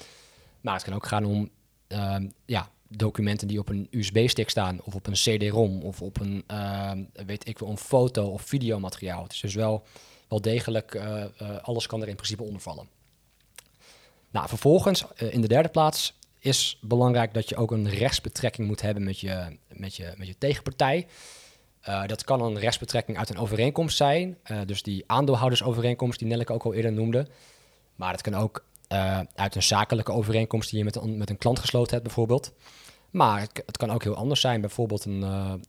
Maar 0.61 0.73
het 0.73 0.83
kan 0.83 0.93
ook 0.93 1.05
gaan 1.05 1.25
om 1.25 1.49
uh, 1.87 2.15
ja, 2.45 2.69
documenten 2.97 3.47
die 3.47 3.59
op 3.59 3.69
een 3.69 3.87
USB-stick 3.91 4.49
staan, 4.49 4.81
of 4.83 4.95
op 4.95 5.07
een 5.07 5.13
CD-ROM, 5.13 5.81
of 5.81 6.01
op 6.01 6.19
een, 6.19 6.43
uh, 6.51 6.91
weet 7.25 7.47
ik 7.47 7.59
wel, 7.59 7.69
een 7.69 7.77
foto- 7.77 8.27
of 8.27 8.41
videomateriaal. 8.41 9.23
Het 9.23 9.31
is 9.31 9.39
dus 9.39 9.55
wel, 9.55 9.83
wel 10.27 10.41
degelijk, 10.41 10.93
uh, 10.93 11.23
alles 11.61 11.87
kan 11.87 12.01
er 12.01 12.07
in 12.07 12.15
principe 12.15 12.43
onder 12.43 12.61
vallen. 12.61 12.87
Nou, 14.31 14.47
vervolgens, 14.47 15.05
eh, 15.15 15.33
in 15.33 15.41
de 15.41 15.47
derde 15.47 15.69
plaats, 15.69 16.13
is 16.39 16.77
belangrijk 16.81 17.33
dat 17.33 17.49
je 17.49 17.55
ook 17.55 17.71
een 17.71 17.89
rechtsbetrekking 17.89 18.67
moet 18.67 18.81
hebben 18.81 19.03
met 19.03 19.19
je, 19.19 19.57
met 19.67 19.95
je, 19.95 20.13
met 20.17 20.27
je 20.27 20.37
tegenpartij. 20.37 21.07
Dat 22.07 22.23
kan 22.23 22.41
een 22.41 22.59
rechtsbetrekking 22.59 23.17
uit 23.17 23.29
een 23.29 23.37
overeenkomst 23.37 23.97
zijn. 23.97 24.37
Dus 24.65 24.83
die 24.83 25.03
aandeelhoudersovereenkomst 25.07 26.19
die 26.19 26.27
Nelleke 26.27 26.53
ook 26.53 26.63
al 26.63 26.73
eerder 26.73 26.91
noemde. 26.91 27.27
Maar 27.95 28.11
het 28.11 28.21
kan 28.21 28.33
ook 28.33 28.65
uit 29.35 29.55
een 29.55 29.63
zakelijke 29.63 30.11
overeenkomst 30.11 30.69
die 30.69 30.79
je 30.79 30.85
met 30.85 30.95
een, 30.95 31.17
met 31.17 31.29
een 31.29 31.37
klant 31.37 31.59
gesloten 31.59 31.91
hebt 31.91 32.03
bijvoorbeeld. 32.03 32.53
Maar 33.11 33.39
het, 33.39 33.77
kan 33.77 33.91
ook 33.91 34.03
heel 34.03 34.15
anders 34.15 34.41
zijn. 34.41 34.61
Bijvoorbeeld 34.61 35.05
een, 35.05 35.21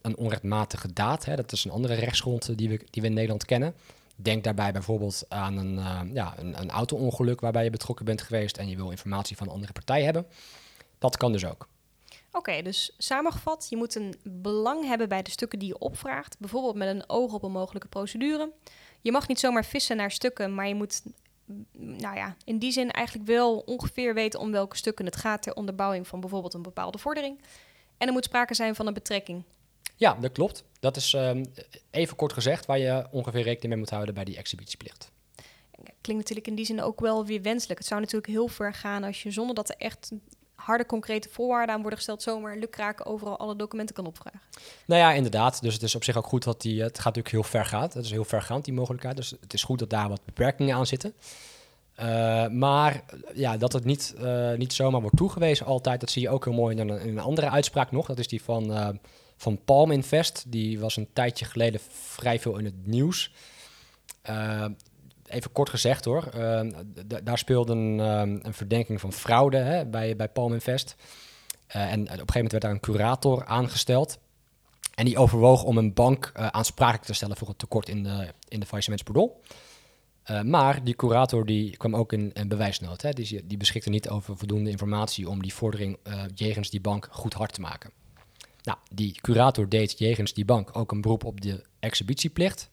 een 0.03 0.17
onrechtmatige 0.17 0.93
daad. 0.93 1.25
Hè. 1.25 1.37
Dat 1.37 1.53
is 1.53 1.65
een 1.65 1.71
andere 1.71 1.95
rechtsgrond 1.95 2.59
die 2.59 2.69
we, 2.69 2.81
die 2.91 3.03
we 3.03 3.09
in 3.09 3.15
Nederland 3.15 3.45
kennen. 3.45 3.75
Denk 4.17 4.45
daarbij 4.45 4.73
bijvoorbeeld 4.73 5.25
aan 5.29 5.57
een, 5.57 6.13
ja, 6.15 6.35
een, 6.39 6.61
een 6.61 6.71
auto-ongeluk 6.71 7.41
waarbij 7.41 7.65
je 7.65 7.71
betrokken 7.71 8.05
bent 8.05 8.23
geweest 8.23 8.57
en 8.57 8.69
je 8.69 8.77
wil 8.77 8.91
informatie 8.91 9.37
van 9.37 9.47
een 9.47 9.53
andere 9.53 9.73
partij 9.73 10.03
hebben. 10.03 10.27
Dat 10.99 11.17
kan 11.17 11.33
dus 11.33 11.45
ook. 11.45 11.69
Oké, 12.33 12.63
dus 12.63 12.95
samengevat, 12.99 13.67
je 13.71 13.77
moet 13.77 13.95
een 13.95 14.15
belang 14.23 14.85
hebben 14.87 15.09
bij 15.09 15.23
de 15.23 15.31
stukken 15.31 15.59
die 15.59 15.69
je 15.69 15.79
opvraagt, 15.79 16.37
bijvoorbeeld 16.39 16.75
met 16.75 16.89
een 16.89 17.09
oog 17.09 17.33
op 17.33 17.43
een 17.43 17.53
mogelijke 17.53 17.89
procedure. 17.89 18.53
Je 19.01 19.13
mag 19.13 19.29
niet 19.29 19.41
zomaar 19.41 19.65
vissen 19.65 19.97
naar 19.97 20.11
stukken, 20.11 20.55
maar 20.55 20.69
je 20.69 20.75
moet, 20.75 21.03
nou 21.73 22.17
ja, 22.17 22.37
in 22.45 22.59
die 22.59 22.73
zin 22.73 22.91
eigenlijk 22.91 23.27
wel 23.27 23.59
ongeveer 23.59 24.15
weten 24.15 24.41
om 24.41 24.51
welke 24.51 24.77
stukken 24.77 25.05
het 25.05 25.17
gaat 25.17 25.43
ter 25.43 25.55
onderbouwing 25.55 26.09
van 26.09 26.21
bijvoorbeeld 26.21 26.55
een 26.55 26.63
bepaalde 26.63 26.99
vordering. 26.99 27.41
En 27.99 28.07
er 28.07 28.13
moet 28.13 28.25
sprake 28.25 28.55
zijn 28.55 28.75
van 28.75 28.87
een 28.87 28.95
betrekking. 28.95 29.43
Ja, 29.97 30.15
dat 30.15 30.33
klopt. 30.33 30.65
Dat 30.81 30.97
is 30.97 31.13
um, 31.13 31.45
even 31.91 32.17
kort 32.17 32.33
gezegd 32.33 32.67
waar 32.67 32.79
je 32.79 33.07
ongeveer 33.11 33.43
rekening 33.43 33.69
mee 33.69 33.79
moet 33.79 33.91
houden 33.91 34.15
bij 34.15 34.25
die 34.25 34.37
exhibitieplicht 34.37 35.11
klinkt 36.03 36.23
natuurlijk 36.23 36.47
in 36.47 36.55
die 36.55 36.65
zin 36.65 36.83
ook 36.83 37.01
wel 37.01 37.27
weer 37.27 37.43
wenselijk. 37.43 37.79
Het 37.79 37.89
zou 37.89 38.01
natuurlijk 38.01 38.33
heel 38.33 38.49
ver 38.49 38.75
gaan 38.75 39.05
als 39.05 39.23
je 39.23 39.31
zonder 39.31 39.55
dat 39.55 39.69
er 39.69 39.77
echt 39.79 40.13
harde 40.65 40.87
concrete 40.87 41.29
voorwaarden 41.31 41.75
aan 41.75 41.81
worden 41.81 41.99
gesteld, 41.99 42.23
zomaar 42.23 42.57
lukraak 42.57 43.09
overal 43.09 43.39
alle 43.39 43.57
documenten 43.57 43.95
kan 43.95 44.07
opvragen. 44.07 44.41
Nou 44.87 45.01
ja, 45.01 45.13
inderdaad. 45.13 45.63
Dus 45.63 45.75
het 45.75 45.83
is 45.83 45.95
op 45.95 46.05
zich 46.05 46.17
ook 46.17 46.27
goed 46.27 46.45
dat 46.45 46.61
die, 46.61 46.83
het 46.83 46.97
gaat 46.97 47.15
natuurlijk 47.15 47.35
heel 47.35 47.43
ver 47.43 47.65
gaat. 47.65 47.95
Het 47.95 48.05
is 48.05 48.11
heel 48.11 48.25
vergaand, 48.25 48.65
die 48.65 48.75
mogelijkheid. 48.75 49.17
Dus 49.17 49.31
het 49.41 49.55
is 49.55 49.63
goed 49.63 49.79
dat 49.79 49.91
daar 49.91 50.09
wat 50.09 50.25
beperkingen 50.25 50.77
aan 50.77 50.87
zitten. 50.87 51.15
Uh, 52.01 52.49
maar 52.49 53.05
ja, 53.35 53.57
dat 53.57 53.73
het 53.73 53.85
niet, 53.85 54.15
niet 54.57 54.73
zomaar 54.73 55.01
wordt 55.01 55.17
toegewezen 55.17 55.67
altijd, 55.67 56.01
dat 56.01 56.11
zie 56.11 56.23
je 56.23 56.31
ook 56.31 56.45
heel 56.45 56.55
mooi 56.55 56.77
in 56.77 56.89
een, 56.89 57.01
in 57.01 57.09
een 57.09 57.25
andere 57.25 57.51
uitspraak 57.51 57.91
nog. 57.91 58.07
Dat 58.07 58.19
is 58.19 58.29
die 58.29 58.43
van, 58.43 58.71
uh, 58.71 58.89
van 59.37 59.65
Palm 59.65 59.91
Invest. 59.91 60.45
Die 60.49 60.81
was 60.81 60.97
een 60.97 61.09
tijdje 61.13 61.45
geleden 61.45 61.81
vrij 61.91 62.41
veel 62.41 62.59
in 62.59 62.65
het 62.65 62.87
nieuws. 62.87 63.33
Even 65.33 65.53
kort 65.53 65.71
gezegd 65.71 66.05
hoor, 66.05 66.29
uh, 66.37 66.61
daar 67.25 67.39
speelde 67.39 67.73
een, 67.73 67.99
een, 67.99 68.55
verdenking 68.55 69.01
van 69.01 69.13
fraude 69.13 69.57
hè, 69.57 69.87
bij, 69.87 70.17
bij 70.17 70.29
Palm 70.29 70.53
Invest. 70.53 70.95
en 71.67 72.01
op 72.01 72.09
een 72.09 72.09
gegeven 72.09 72.35
moment 72.35 72.53
werd 72.53 72.63
daar 72.63 72.73
een 72.73 72.81
curator 72.81 73.45
aangesteld. 73.45 74.19
En 74.95 75.05
die 75.05 75.19
overwoog 75.19 75.63
om 75.63 75.79
een 75.79 75.95
bank 75.95 76.31
aansprakelijk 76.35 77.05
te 77.05 77.13
stellen 77.13 77.37
voor 77.37 77.49
het 77.49 77.59
tekort 77.59 77.89
in 77.89 78.03
de, 78.03 78.29
in 78.49 78.61
de 78.61 78.67
faillissementsbordel. 78.67 79.41
Uh, 80.31 80.43
maar 80.43 80.85
die 80.85 80.97
curator 80.97 81.47
die 81.47 81.77
kwam 81.77 81.97
ook 81.97 82.13
in 82.13 82.31
een 82.33 82.49
bewijsnood. 82.49 83.03
Hè? 83.03 83.11
Die, 83.11 83.47
die 83.47 83.57
beschikte 83.57 83.91
niet 83.91 84.09
over 84.09 84.37
voldoende 84.37 84.71
informatie 84.71 85.29
om 85.29 85.43
die 85.43 85.55
vordering 85.55 85.99
uh, 86.07 86.23
jegens 86.35 86.71
die 86.71 86.81
bank 86.81 87.09
goed 87.11 87.35
hard 87.35 87.53
te 87.53 87.61
maken. 87.61 87.91
Nou, 88.63 88.79
die 88.91 89.19
curator 89.21 89.69
deed 89.69 89.99
jegens 89.99 90.33
die 90.33 90.45
bank 90.45 90.77
ook 90.77 90.93
een 90.93 91.01
beroep 91.01 91.25
op 91.25 91.41
de 91.41 91.65
exhibitieplicht. 91.81 92.71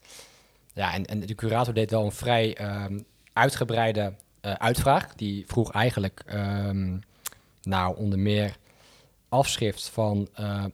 Ja, 0.79 0.93
en, 0.93 1.05
en 1.05 1.19
de 1.19 1.36
curator 1.36 1.74
deed 1.74 1.91
wel 1.91 2.05
een 2.05 2.12
vrij 2.12 2.57
um, 2.62 3.05
uitgebreide 3.33 4.13
uh, 4.41 4.53
uitvraag. 4.53 5.15
Die 5.15 5.43
vroeg 5.48 5.71
eigenlijk, 5.71 6.24
um, 6.33 7.00
nou, 7.62 7.98
onder 7.98 8.19
meer 8.19 8.57
afschrift 9.29 9.89
van 9.89 10.27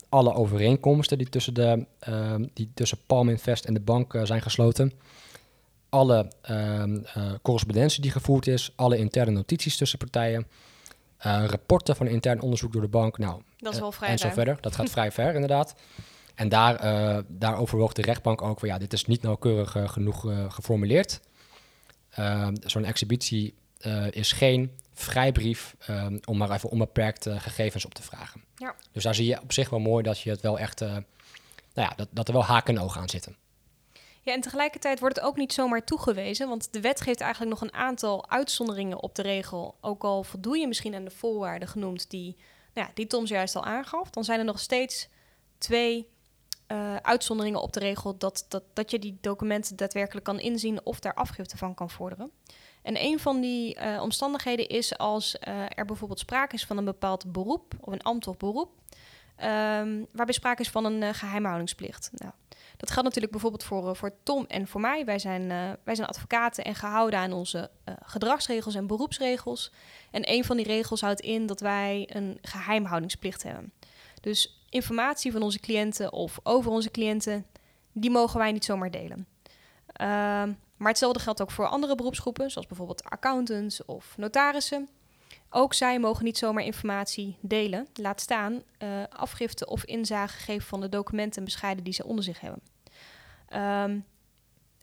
alle 0.09 0.33
overeenkomsten 0.33 1.17
die 1.17 1.29
tussen, 1.29 1.53
de, 1.53 1.85
uh, 2.09 2.35
die 2.53 2.71
tussen 2.73 2.97
Palm 3.05 3.29
Invest 3.29 3.65
en 3.65 3.73
de 3.73 3.79
bank 3.79 4.19
zijn 4.23 4.41
gesloten 4.41 4.91
alle 5.89 6.27
correspondentie 7.41 8.01
die 8.01 8.11
gevoerd 8.11 8.47
is, 8.47 8.71
alle 8.75 8.97
interne 8.97 9.31
notities 9.31 9.77
tussen 9.77 9.97
partijen, 9.97 10.47
rapporten 11.17 11.95
van 11.95 12.07
intern 12.07 12.41
onderzoek 12.41 12.73
door 12.73 12.81
de 12.81 12.87
bank. 12.87 13.17
Nou, 13.17 13.41
dat 13.57 13.73
is 13.73 13.79
wel 13.79 13.91
vrij 13.91 14.09
en 14.09 14.17
zo 14.17 14.29
verder. 14.29 14.57
Dat 14.61 14.75
gaat 14.75 14.89
vrij 14.89 15.11
ver, 15.11 15.33
inderdaad. 15.33 15.75
En 16.35 16.49
daar, 16.49 16.85
uh, 16.85 17.17
daar 17.27 17.57
overwoog 17.57 17.93
de 17.93 18.01
rechtbank 18.01 18.41
ook 18.41 18.59
van 18.59 18.67
ja, 18.67 18.77
dit 18.77 18.93
is 18.93 19.05
niet 19.05 19.21
nauwkeurig 19.21 19.91
genoeg 19.91 20.21
geformuleerd. 20.49 21.19
Ehm, 22.09 22.55
zo'n 22.63 22.85
exhibitie 22.85 23.53
is 24.09 24.31
geen 24.31 24.71
vrijbrief 24.93 25.75
um, 25.89 26.19
om 26.25 26.37
maar 26.37 26.51
even 26.51 26.69
onbeperkt 26.69 27.27
gegevens 27.29 27.85
op 27.85 27.93
te 27.93 28.01
vragen. 28.01 28.43
Ja. 28.55 28.75
Dus 28.91 29.03
daar 29.03 29.15
zie 29.15 29.25
je 29.25 29.41
op 29.41 29.53
zich 29.53 29.69
wel 29.69 29.79
mooi 29.79 30.03
dat 30.03 30.19
je 30.19 30.29
het 30.29 30.41
wel 30.41 30.59
echt, 30.59 30.79
nou 30.79 31.03
ja, 31.73 31.93
dat, 31.95 32.07
dat 32.11 32.27
er 32.27 32.33
wel 32.33 32.43
haken 32.43 32.75
en 32.75 32.81
ogen 32.81 33.01
aan 33.01 33.09
zitten. 33.09 33.35
Ja, 34.25 34.33
en 34.33 34.41
tegelijkertijd 34.41 34.99
wordt 34.99 35.15
het 35.15 35.25
ook 35.25 35.37
niet 35.37 35.53
zomaar 35.53 35.83
toegewezen, 35.83 36.47
want 36.49 36.73
de 36.73 36.81
wet 36.81 37.01
geeft 37.01 37.21
eigenlijk 37.21 37.51
nog 37.51 37.61
een 37.61 37.77
aantal 37.77 38.29
uitzonderingen 38.29 39.03
op 39.03 39.15
de 39.15 39.21
regel. 39.21 39.75
Ook 39.81 40.03
al 40.03 40.23
voldoe 40.23 40.57
je 40.57 40.67
misschien 40.67 40.95
aan 40.95 41.03
de 41.03 41.11
voorwaarden 41.11 41.67
genoemd 41.67 42.09
die, 42.09 42.35
nou 42.73 42.87
ja, 42.87 42.93
die 42.93 43.07
Tom 43.07 43.25
juist 43.25 43.55
al 43.55 43.63
aangaf, 43.63 44.09
dan 44.09 44.23
zijn 44.23 44.39
er 44.39 44.45
nog 44.45 44.59
steeds 44.59 45.07
twee 45.57 46.09
uh, 46.67 46.95
uitzonderingen 46.95 47.61
op 47.61 47.73
de 47.73 47.79
regel 47.79 48.17
dat, 48.17 48.45
dat, 48.49 48.63
dat 48.73 48.91
je 48.91 48.99
die 48.99 49.17
documenten 49.21 49.75
daadwerkelijk 49.75 50.25
kan 50.25 50.39
inzien 50.39 50.85
of 50.85 50.99
daar 50.99 51.13
afgifte 51.13 51.57
van 51.57 51.73
kan 51.73 51.89
vorderen. 51.89 52.31
En 52.81 53.03
een 53.03 53.19
van 53.19 53.41
die 53.41 53.79
uh, 53.79 54.01
omstandigheden 54.01 54.67
is 54.67 54.97
als 54.97 55.37
uh, 55.47 55.63
er 55.69 55.85
bijvoorbeeld 55.85 56.19
sprake 56.19 56.55
is 56.55 56.65
van 56.65 56.77
een 56.77 56.85
bepaald 56.85 57.31
beroep 57.31 57.73
of 57.79 57.93
een 57.93 58.01
ambt 58.01 58.27
of 58.27 58.37
beroep, 58.37 58.69
um, 59.43 60.07
waarbij 60.11 60.33
sprake 60.33 60.61
is 60.61 60.69
van 60.69 60.85
een 60.85 61.13
geheimhoudingsplicht. 61.13 62.09
Nou, 62.13 62.31
dat 62.77 62.91
geldt 62.91 63.03
natuurlijk 63.03 63.31
bijvoorbeeld 63.31 63.63
voor, 63.63 63.89
eh, 63.89 63.95
voor 63.95 64.11
Tom 64.23 64.45
en 64.47 64.67
voor 64.67 64.81
mij. 64.81 65.05
Wij 65.05 65.19
zijn, 65.19 65.47
wij 65.83 65.95
zijn 65.95 66.07
advocaten 66.07 66.63
en 66.63 66.75
gehouden 66.75 67.19
aan 67.19 67.33
onze 67.33 67.69
gedragsregels 68.01 68.75
en 68.75 68.87
beroepsregels. 68.87 69.71
En 70.11 70.31
een 70.31 70.43
van 70.43 70.57
die 70.57 70.65
regels 70.65 71.01
houdt 71.01 71.21
in 71.21 71.45
dat 71.45 71.59
wij 71.59 72.09
een 72.11 72.37
geheimhoudingsplicht 72.41 73.43
hebben. 73.43 73.73
Dus 74.21 74.64
informatie 74.75 75.31
van 75.31 75.41
onze 75.41 75.59
cliënten 75.59 76.13
of 76.13 76.39
over 76.43 76.71
onze 76.71 76.91
cliënten, 76.91 77.45
die 77.91 78.11
mogen 78.11 78.39
wij 78.39 78.51
niet 78.51 78.65
zomaar 78.65 78.91
delen. 78.91 79.27
Uh, 80.01 80.07
maar 80.77 80.89
hetzelfde 80.89 81.19
geldt 81.19 81.41
ook 81.41 81.51
voor 81.51 81.67
andere 81.67 81.95
beroepsgroepen, 81.95 82.51
zoals 82.51 82.67
bijvoorbeeld 82.67 83.03
accountants 83.03 83.85
of 83.85 84.13
notarissen. 84.17 84.89
Ook 85.49 85.73
zij 85.73 85.99
mogen 85.99 86.23
niet 86.23 86.37
zomaar 86.37 86.63
informatie 86.63 87.37
delen, 87.41 87.87
laat 87.93 88.21
staan 88.21 88.53
uh, 88.53 89.03
afgifte 89.09 89.67
of 89.67 89.85
inzage 89.85 90.37
geven 90.37 90.67
van 90.67 90.81
de 90.81 90.89
documenten 90.89 91.37
en 91.37 91.45
bescheiden 91.45 91.83
die 91.83 91.93
ze 91.93 92.05
onder 92.05 92.23
zich 92.23 92.39
hebben. 92.39 92.61
Um, 93.83 94.05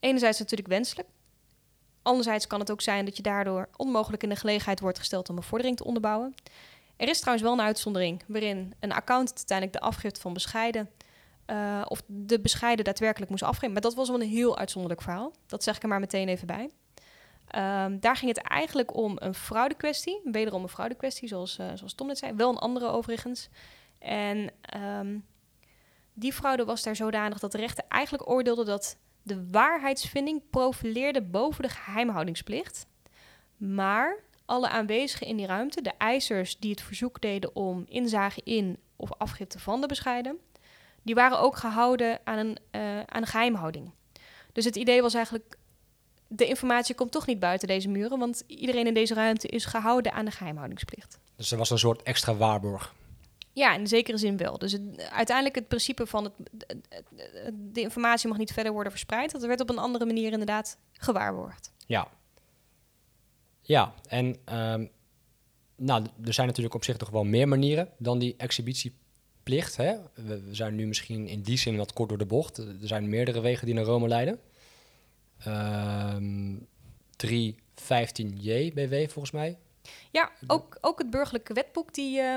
enerzijds 0.00 0.38
natuurlijk 0.38 0.68
wenselijk. 0.68 1.08
Anderzijds 2.02 2.46
kan 2.46 2.61
het 2.61 2.70
ook 2.70 2.80
zijn 2.80 3.04
dat 3.04 3.16
je 3.16 3.22
daardoor 3.22 3.68
onmogelijk 3.76 4.22
in 4.22 4.28
de 4.28 4.37
gelegenheid 4.37 4.80
wordt 4.80 4.99
gesteld 4.99 5.28
om 5.28 5.37
een 5.37 5.42
vordering 5.42 5.76
te 5.76 5.84
onderbouwen. 5.84 6.34
Er 6.96 7.08
is 7.08 7.18
trouwens 7.18 7.46
wel 7.49 7.58
een 7.58 7.64
uitzondering 7.64 8.22
waarin 8.26 8.75
een 8.80 8.92
accountant 8.92 9.37
uiteindelijk 9.37 9.78
de 9.78 9.87
afgifte 9.87 10.20
van 10.20 10.32
bescheiden 10.32 10.90
uh, 11.46 11.82
of 11.88 12.02
de 12.06 12.40
bescheiden 12.40 12.84
daadwerkelijk 12.84 13.30
moest 13.30 13.42
afgeven. 13.42 13.72
Maar 13.72 13.82
dat 13.82 13.94
was 13.94 14.08
wel 14.08 14.20
een 14.20 14.28
heel 14.28 14.58
uitzonderlijk 14.58 15.02
verhaal. 15.02 15.32
Dat 15.46 15.62
zeg 15.62 15.76
ik 15.76 15.82
er 15.82 15.88
maar 15.88 16.00
meteen 16.00 16.28
even 16.28 16.46
bij. 16.46 16.70
Um, 17.84 18.00
daar 18.00 18.16
ging 18.16 18.37
het 18.37 18.46
eigenlijk 18.46 18.96
om 18.96 19.16
een 19.18 19.34
fraudekwestie. 19.34 20.20
Wederom 20.25 20.62
een 20.62 20.68
fraudekwestie, 20.68 21.28
zoals, 21.28 21.58
uh, 21.58 21.66
zoals 21.75 21.94
Tom 21.94 22.06
net 22.06 22.18
zei. 22.18 22.32
Wel 22.32 22.49
een 22.49 22.58
andere 22.58 22.87
overigens. 22.87 23.49
En 23.99 24.50
um, 24.99 25.25
die 26.14 26.32
fraude 26.32 26.64
was 26.64 26.82
daar 26.82 26.96
zodanig 26.96 27.38
dat 27.38 27.52
de 27.52 27.58
rechter 27.58 27.84
eigenlijk 27.88 28.28
oordeelde 28.30 28.64
dat 28.64 28.96
de 29.22 29.50
waarheidsvinding 29.50 30.42
profileerde 30.50 31.22
boven 31.22 31.62
de 31.62 31.68
geheimhoudingsplicht. 31.68 32.87
Maar 33.56 34.18
alle 34.52 34.68
aanwezigen 34.68 35.26
in 35.26 35.37
die 35.37 35.47
ruimte, 35.47 35.82
de 35.82 35.92
eisers 35.99 36.59
die 36.59 36.71
het 36.71 36.80
verzoek 36.80 37.21
deden 37.21 37.56
om 37.56 37.85
inzage 37.88 38.40
in 38.44 38.78
of 38.97 39.12
afgifte 39.12 39.59
van 39.59 39.80
de 39.80 39.87
bescheiden, 39.87 40.38
die 41.02 41.14
waren 41.14 41.38
ook 41.38 41.56
gehouden 41.56 42.21
aan 42.25 42.38
een, 42.38 42.59
uh, 42.73 42.99
aan 42.99 43.23
een 43.23 43.26
geheimhouding. 43.26 43.90
Dus 44.52 44.64
het 44.64 44.76
idee 44.76 45.02
was 45.02 45.14
eigenlijk 45.14 45.56
de 46.26 46.47
informatie 46.47 46.94
komt 46.94 47.12
toch 47.12 47.26
niet 47.26 47.38
buiten 47.38 47.68
deze 47.68 47.88
muren, 47.88 48.18
want 48.18 48.42
iedereen 48.47 48.87
in 48.87 48.94
deze 48.94 49.14
ruimte 49.14 49.49
is 49.49 49.64
gehouden 49.64 50.12
aan 50.12 50.25
de 50.25 50.30
geheimhoudingsplicht. 50.30 51.18
Dus 51.37 51.52
er 51.52 51.59
was 51.59 51.71
een 51.71 51.78
soort 51.78 52.02
extra 52.02 52.35
waarborg. 52.35 52.94
Ja, 53.52 53.75
in 53.75 53.87
zekere 53.87 54.18
zin 54.18 54.37
wel. 54.37 54.59
Dus 54.59 54.73
het, 54.73 55.11
uiteindelijk 55.11 55.54
het 55.56 55.68
principe 55.68 56.06
van 56.06 56.25
het, 56.25 56.35
de 57.52 57.80
informatie 57.80 58.28
mag 58.28 58.38
niet 58.38 58.52
verder 58.52 58.73
worden 58.73 58.92
verspreid, 58.92 59.32
dat 59.32 59.42
werd 59.42 59.61
op 59.61 59.71
een 59.71 59.78
andere 59.78 60.06
manier 60.06 60.32
inderdaad 60.32 60.78
gewaarborgd. 60.92 61.73
Ja. 61.87 62.09
Ja, 63.62 63.95
en 64.09 64.26
um, 64.26 64.90
nou, 65.76 66.07
er 66.25 66.33
zijn 66.33 66.47
natuurlijk 66.47 66.75
op 66.75 66.85
zich 66.85 66.97
toch 66.97 67.11
wel 67.11 67.25
meer 67.25 67.49
manieren 67.49 67.88
dan 67.99 68.19
die 68.19 68.35
exhibitieplicht. 68.37 69.76
Hè? 69.76 69.97
We, 70.14 70.49
zijn 70.50 70.75
nu 70.75 70.87
misschien 70.87 71.28
in 71.28 71.42
die 71.42 71.59
zin 71.59 71.76
wat 71.76 71.92
kort 71.92 72.09
door 72.09 72.19
de 72.19 72.26
bocht. 72.26 72.59
Er 72.59 72.76
zijn 72.81 73.09
meerdere 73.09 73.40
wegen 73.40 73.66
die 73.66 73.75
naar 73.75 73.85
Rome 73.85 74.09
leiden. 74.09 74.40
Um, 75.47 76.66
315J 77.26 78.73
BW 78.75 78.95
volgens 79.09 79.31
mij. 79.31 79.59
Ja, 80.11 80.31
ook, 80.47 80.78
ook 80.81 80.99
het 80.99 81.11
burgerlijke 81.11 81.54
wetboek 81.54 81.95
die, 81.95 82.21
uh, 82.21 82.37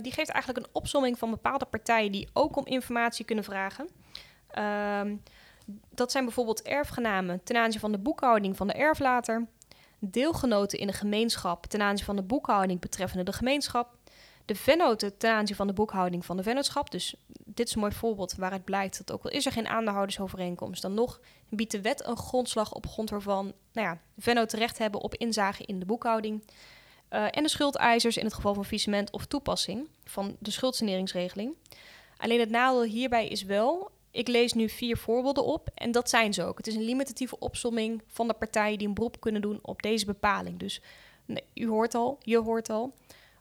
die 0.00 0.12
geeft 0.12 0.30
eigenlijk 0.30 0.66
een 0.66 0.72
opsomming 0.72 1.18
van 1.18 1.30
bepaalde 1.30 1.64
partijen 1.64 2.12
die 2.12 2.28
ook 2.32 2.56
om 2.56 2.66
informatie 2.66 3.24
kunnen 3.24 3.44
vragen. 3.44 3.88
Uh, 4.58 5.00
dat 5.90 6.10
zijn 6.10 6.24
bijvoorbeeld 6.24 6.62
erfgenamen 6.62 7.42
ten 7.44 7.56
aanzien 7.56 7.80
van 7.80 7.92
de 7.92 7.98
boekhouding 7.98 8.56
van 8.56 8.66
de 8.66 8.72
erflater, 8.72 9.46
deelgenoten 9.98 10.78
in 10.78 10.88
een 10.88 10.94
gemeenschap 10.94 11.66
ten 11.66 11.82
aanzien 11.82 12.04
van 12.04 12.16
de 12.16 12.22
boekhouding 12.22 12.80
betreffende 12.80 13.24
de 13.24 13.32
gemeenschap, 13.32 13.96
de 14.44 14.54
vennoten 14.54 15.18
ten 15.18 15.32
aanzien 15.32 15.56
van 15.56 15.66
de 15.66 15.72
boekhouding 15.72 16.24
van 16.24 16.36
de 16.36 16.42
vennootschap. 16.42 16.90
Dus 16.90 17.14
dit 17.44 17.68
is 17.68 17.74
een 17.74 17.80
mooi 17.80 17.92
voorbeeld 17.92 18.34
waaruit 18.34 18.64
blijkt 18.64 18.98
dat 18.98 19.12
ook 19.12 19.24
al 19.24 19.30
is 19.30 19.46
er 19.46 19.52
geen 19.52 19.68
aandeelhoudersovereenkomst, 19.68 20.82
dan 20.82 20.94
nog 20.94 21.20
biedt 21.48 21.72
de 21.72 21.80
wet 21.80 22.06
een 22.06 22.16
grondslag 22.16 22.72
op 22.72 22.86
grond 22.86 23.10
waarvan 23.10 23.52
nou 23.72 23.86
ja, 23.86 24.00
vennoten 24.18 24.58
recht 24.58 24.78
hebben 24.78 25.00
op 25.00 25.14
inzage 25.14 25.64
in 25.64 25.78
de 25.78 25.86
boekhouding. 25.86 26.44
Uh, 27.10 27.24
en 27.30 27.42
de 27.42 27.48
schuldeisers 27.48 28.16
in 28.16 28.24
het 28.24 28.34
geval 28.34 28.54
van 28.54 28.64
faillissement 28.64 29.10
of 29.10 29.26
toepassing 29.26 29.88
van 30.04 30.36
de 30.38 30.50
schuldsaneringsregeling. 30.50 31.54
Alleen 32.16 32.40
het 32.40 32.50
nadeel 32.50 32.82
hierbij 32.82 33.28
is 33.28 33.42
wel, 33.42 33.90
ik 34.10 34.28
lees 34.28 34.52
nu 34.52 34.68
vier 34.68 34.96
voorbeelden 34.96 35.44
op 35.44 35.68
en 35.74 35.92
dat 35.92 36.08
zijn 36.08 36.34
ze 36.34 36.44
ook. 36.44 36.56
Het 36.56 36.66
is 36.66 36.74
een 36.74 36.84
limitatieve 36.84 37.38
opsomming 37.38 38.02
van 38.06 38.28
de 38.28 38.34
partijen 38.34 38.78
die 38.78 38.88
een 38.88 38.94
beroep 38.94 39.20
kunnen 39.20 39.40
doen 39.40 39.58
op 39.62 39.82
deze 39.82 40.06
bepaling. 40.06 40.58
Dus 40.58 40.80
nee, 41.24 41.44
u 41.54 41.68
hoort 41.68 41.94
al, 41.94 42.18
je 42.20 42.38
hoort 42.38 42.70
al. 42.70 42.94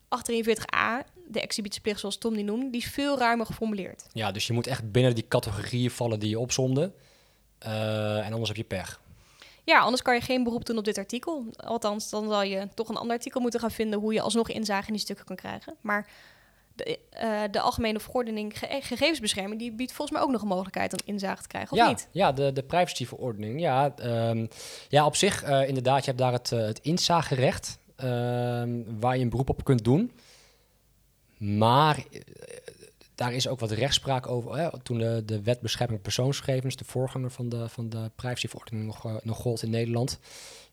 843a, 0.06 1.06
de 1.28 1.42
exhibitieplicht 1.42 2.00
zoals 2.00 2.18
Tom 2.18 2.34
die 2.34 2.44
noemde, 2.44 2.70
die 2.70 2.82
is 2.82 2.90
veel 2.90 3.18
ruimer 3.18 3.46
geformuleerd. 3.46 4.06
Ja, 4.14 4.32
dus 4.32 4.48
je 4.48 4.54
moet 4.54 4.68
echt 4.68 4.92
binnen 4.92 5.16
die 5.16 5.28
categorieën 5.28 5.92
vallen 5.92 6.20
die 6.20 6.30
je 6.30 6.40
opzomde. 6.40 6.92
Uh, 7.66 8.26
en 8.26 8.32
anders 8.32 8.48
heb 8.48 8.58
je 8.58 8.64
pech. 8.64 9.02
Ja, 9.64 9.80
anders 9.80 10.02
kan 10.02 10.16
je 10.16 10.22
geen 10.22 10.44
beroep 10.44 10.66
doen 10.66 10.78
op 10.78 10.86
dit 10.86 10.98
artikel. 10.98 11.46
Althans, 11.56 12.10
dan 12.10 12.30
zal 12.30 12.44
je 12.44 12.68
toch 12.74 12.90
een 12.90 12.98
ander 12.98 13.16
artikel 13.16 13.42
moeten 13.42 13.60
gaan 13.60 13.72
vinden 13.72 14.00
hoe 14.00 14.14
je 14.14 14.22
alsnog 14.22 14.50
inzage 14.50 14.88
in 14.88 14.94
die 14.94 15.02
stukken 15.02 15.26
kan 15.26 15.36
krijgen. 15.36 15.76
Maar 15.82 16.10
de, 16.78 17.00
uh, 17.24 17.42
de 17.52 17.60
algemene 17.60 18.00
verordening 18.00 18.60
ge 18.60 18.80
gegevensbescherming, 18.82 19.60
die 19.60 19.72
biedt 19.72 19.92
volgens 19.92 20.18
mij 20.18 20.28
ook 20.28 20.34
nog 20.34 20.42
een 20.42 20.48
mogelijkheid 20.48 20.94
om 20.94 21.00
inzage 21.06 21.42
te 21.42 21.48
krijgen, 21.48 21.72
of 21.72 21.78
ja, 21.78 21.88
niet? 21.88 22.08
Ja, 22.12 22.32
de, 22.32 22.54
de 22.54 22.64
privacyverordening. 22.64 23.60
Ja, 23.60 23.94
um, 24.30 24.48
ja, 24.90 25.06
op 25.06 25.16
zich 25.16 25.50
uh, 25.50 25.68
inderdaad, 25.68 26.00
je 26.00 26.06
hebt 26.06 26.18
daar 26.18 26.32
het, 26.32 26.52
uh, 26.52 26.60
het 26.60 26.80
inzagerecht. 26.80 27.80
Ehm, 27.98 28.82
waar 29.00 29.18
je 29.18 29.24
een 29.24 29.30
beroep 29.30 29.50
op 29.50 29.64
kunt 29.64 29.84
doen. 29.84 30.12
Maar 31.38 32.04
daar 33.16 33.34
is 33.34 33.48
ook 33.48 33.60
wat 33.60 33.72
rechtspraak 33.72 34.28
over. 34.28 34.58
Hè? 34.58 34.82
Toen 34.82 34.98
de, 34.98 35.24
de 35.26 35.42
wet 35.42 35.60
bescherming 35.60 36.02
persoonsgegevens, 36.02 36.76
de 36.76 36.86
voorganger 36.86 37.32
van 37.32 37.50
de, 37.50 37.70
van 37.70 37.90
de 37.90 38.12
privacyverordening, 38.16 38.86
nog, 38.86 39.24
nog 39.24 39.38
gold 39.38 39.64
in 39.64 39.70
Nederland, 39.70 40.20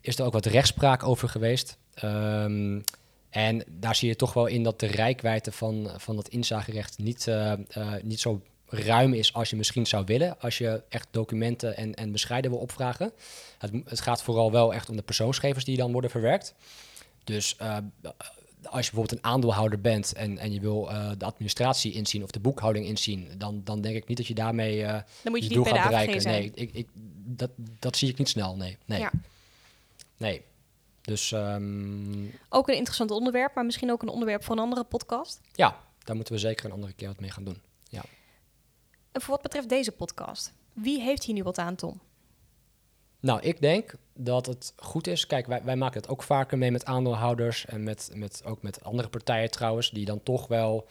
is 0.00 0.18
er 0.18 0.24
ook 0.24 0.32
wat 0.32 0.46
rechtspraak 0.46 1.02
over 1.02 1.28
geweest. 1.28 1.78
Um, 2.04 2.84
en 3.34 3.64
daar 3.66 3.94
zie 3.94 4.08
je 4.08 4.16
toch 4.16 4.32
wel 4.32 4.46
in 4.46 4.62
dat 4.62 4.80
de 4.80 4.86
rijkwijde 4.86 5.52
van, 5.52 5.90
van 5.96 6.16
dat 6.16 6.28
inzagerecht 6.28 6.98
niet, 6.98 7.26
uh, 7.26 7.52
uh, 7.76 7.92
niet 8.02 8.20
zo 8.20 8.42
ruim 8.66 9.14
is 9.14 9.32
als 9.32 9.50
je 9.50 9.56
misschien 9.56 9.86
zou 9.86 10.04
willen. 10.04 10.40
Als 10.40 10.58
je 10.58 10.82
echt 10.88 11.08
documenten 11.10 11.76
en, 11.76 11.94
en 11.94 12.12
bescheiden 12.12 12.50
wil 12.50 12.60
opvragen. 12.60 13.12
Het, 13.58 13.72
het 13.84 14.00
gaat 14.00 14.22
vooral 14.22 14.52
wel 14.52 14.74
echt 14.74 14.88
om 14.88 14.96
de 14.96 15.02
persoonsgegevens 15.02 15.64
die 15.64 15.76
dan 15.76 15.92
worden 15.92 16.10
verwerkt. 16.10 16.54
Dus 17.24 17.56
uh, 17.62 17.76
als 18.62 18.86
je 18.86 18.92
bijvoorbeeld 18.92 19.12
een 19.12 19.30
aandeelhouder 19.30 19.80
bent 19.80 20.12
en, 20.12 20.38
en 20.38 20.52
je 20.52 20.60
wil 20.60 20.90
uh, 20.90 21.10
de 21.18 21.24
administratie 21.24 21.92
inzien 21.92 22.22
of 22.22 22.30
de 22.30 22.40
boekhouding 22.40 22.86
inzien, 22.86 23.28
dan, 23.38 23.60
dan 23.64 23.80
denk 23.80 23.96
ik 23.96 24.08
niet 24.08 24.16
dat 24.16 24.26
je 24.26 24.34
daarmee 24.34 24.78
uh, 24.78 24.88
dan 24.88 25.32
moet 25.32 25.42
je, 25.42 25.48
je 25.48 25.54
doel 25.54 25.64
gaat 25.64 25.88
bereiken. 25.88 26.22
Nee, 26.22 26.50
ik, 26.54 26.70
ik, 26.72 26.88
dat, 27.24 27.50
dat 27.78 27.96
zie 27.96 28.08
ik 28.08 28.18
niet 28.18 28.28
snel. 28.28 28.56
Nee, 28.56 28.76
nee. 28.84 29.00
Ja. 29.00 29.10
nee. 30.16 30.42
Dus 31.04 31.30
um, 31.30 32.32
ook 32.48 32.68
een 32.68 32.74
interessant 32.74 33.10
onderwerp, 33.10 33.54
maar 33.54 33.64
misschien 33.64 33.92
ook 33.92 34.02
een 34.02 34.08
onderwerp 34.08 34.44
voor 34.44 34.56
een 34.56 34.62
andere 34.62 34.84
podcast. 34.84 35.40
Ja, 35.52 35.80
daar 35.98 36.16
moeten 36.16 36.34
we 36.34 36.40
zeker 36.40 36.64
een 36.64 36.72
andere 36.72 36.92
keer 36.92 37.08
wat 37.08 37.20
mee 37.20 37.30
gaan 37.30 37.44
doen. 37.44 37.62
Ja. 37.88 38.02
En 39.12 39.20
voor 39.20 39.30
wat 39.30 39.42
betreft 39.42 39.68
deze 39.68 39.92
podcast, 39.92 40.52
wie 40.72 41.00
heeft 41.00 41.24
hier 41.24 41.34
nu 41.34 41.42
wat 41.42 41.58
aan, 41.58 41.74
Tom? 41.74 42.00
Nou, 43.20 43.40
ik 43.40 43.60
denk 43.60 43.94
dat 44.14 44.46
het 44.46 44.72
goed 44.76 45.06
is. 45.06 45.26
Kijk, 45.26 45.46
wij, 45.46 45.62
wij 45.64 45.76
maken 45.76 46.00
het 46.00 46.10
ook 46.10 46.22
vaker 46.22 46.58
mee 46.58 46.70
met 46.70 46.84
aandeelhouders 46.84 47.66
en 47.66 47.82
met, 47.82 48.10
met, 48.14 48.42
ook 48.44 48.62
met 48.62 48.84
andere 48.84 49.08
partijen 49.08 49.50
trouwens, 49.50 49.90
die 49.90 50.04
dan 50.04 50.22
toch 50.22 50.46
wel 50.46 50.88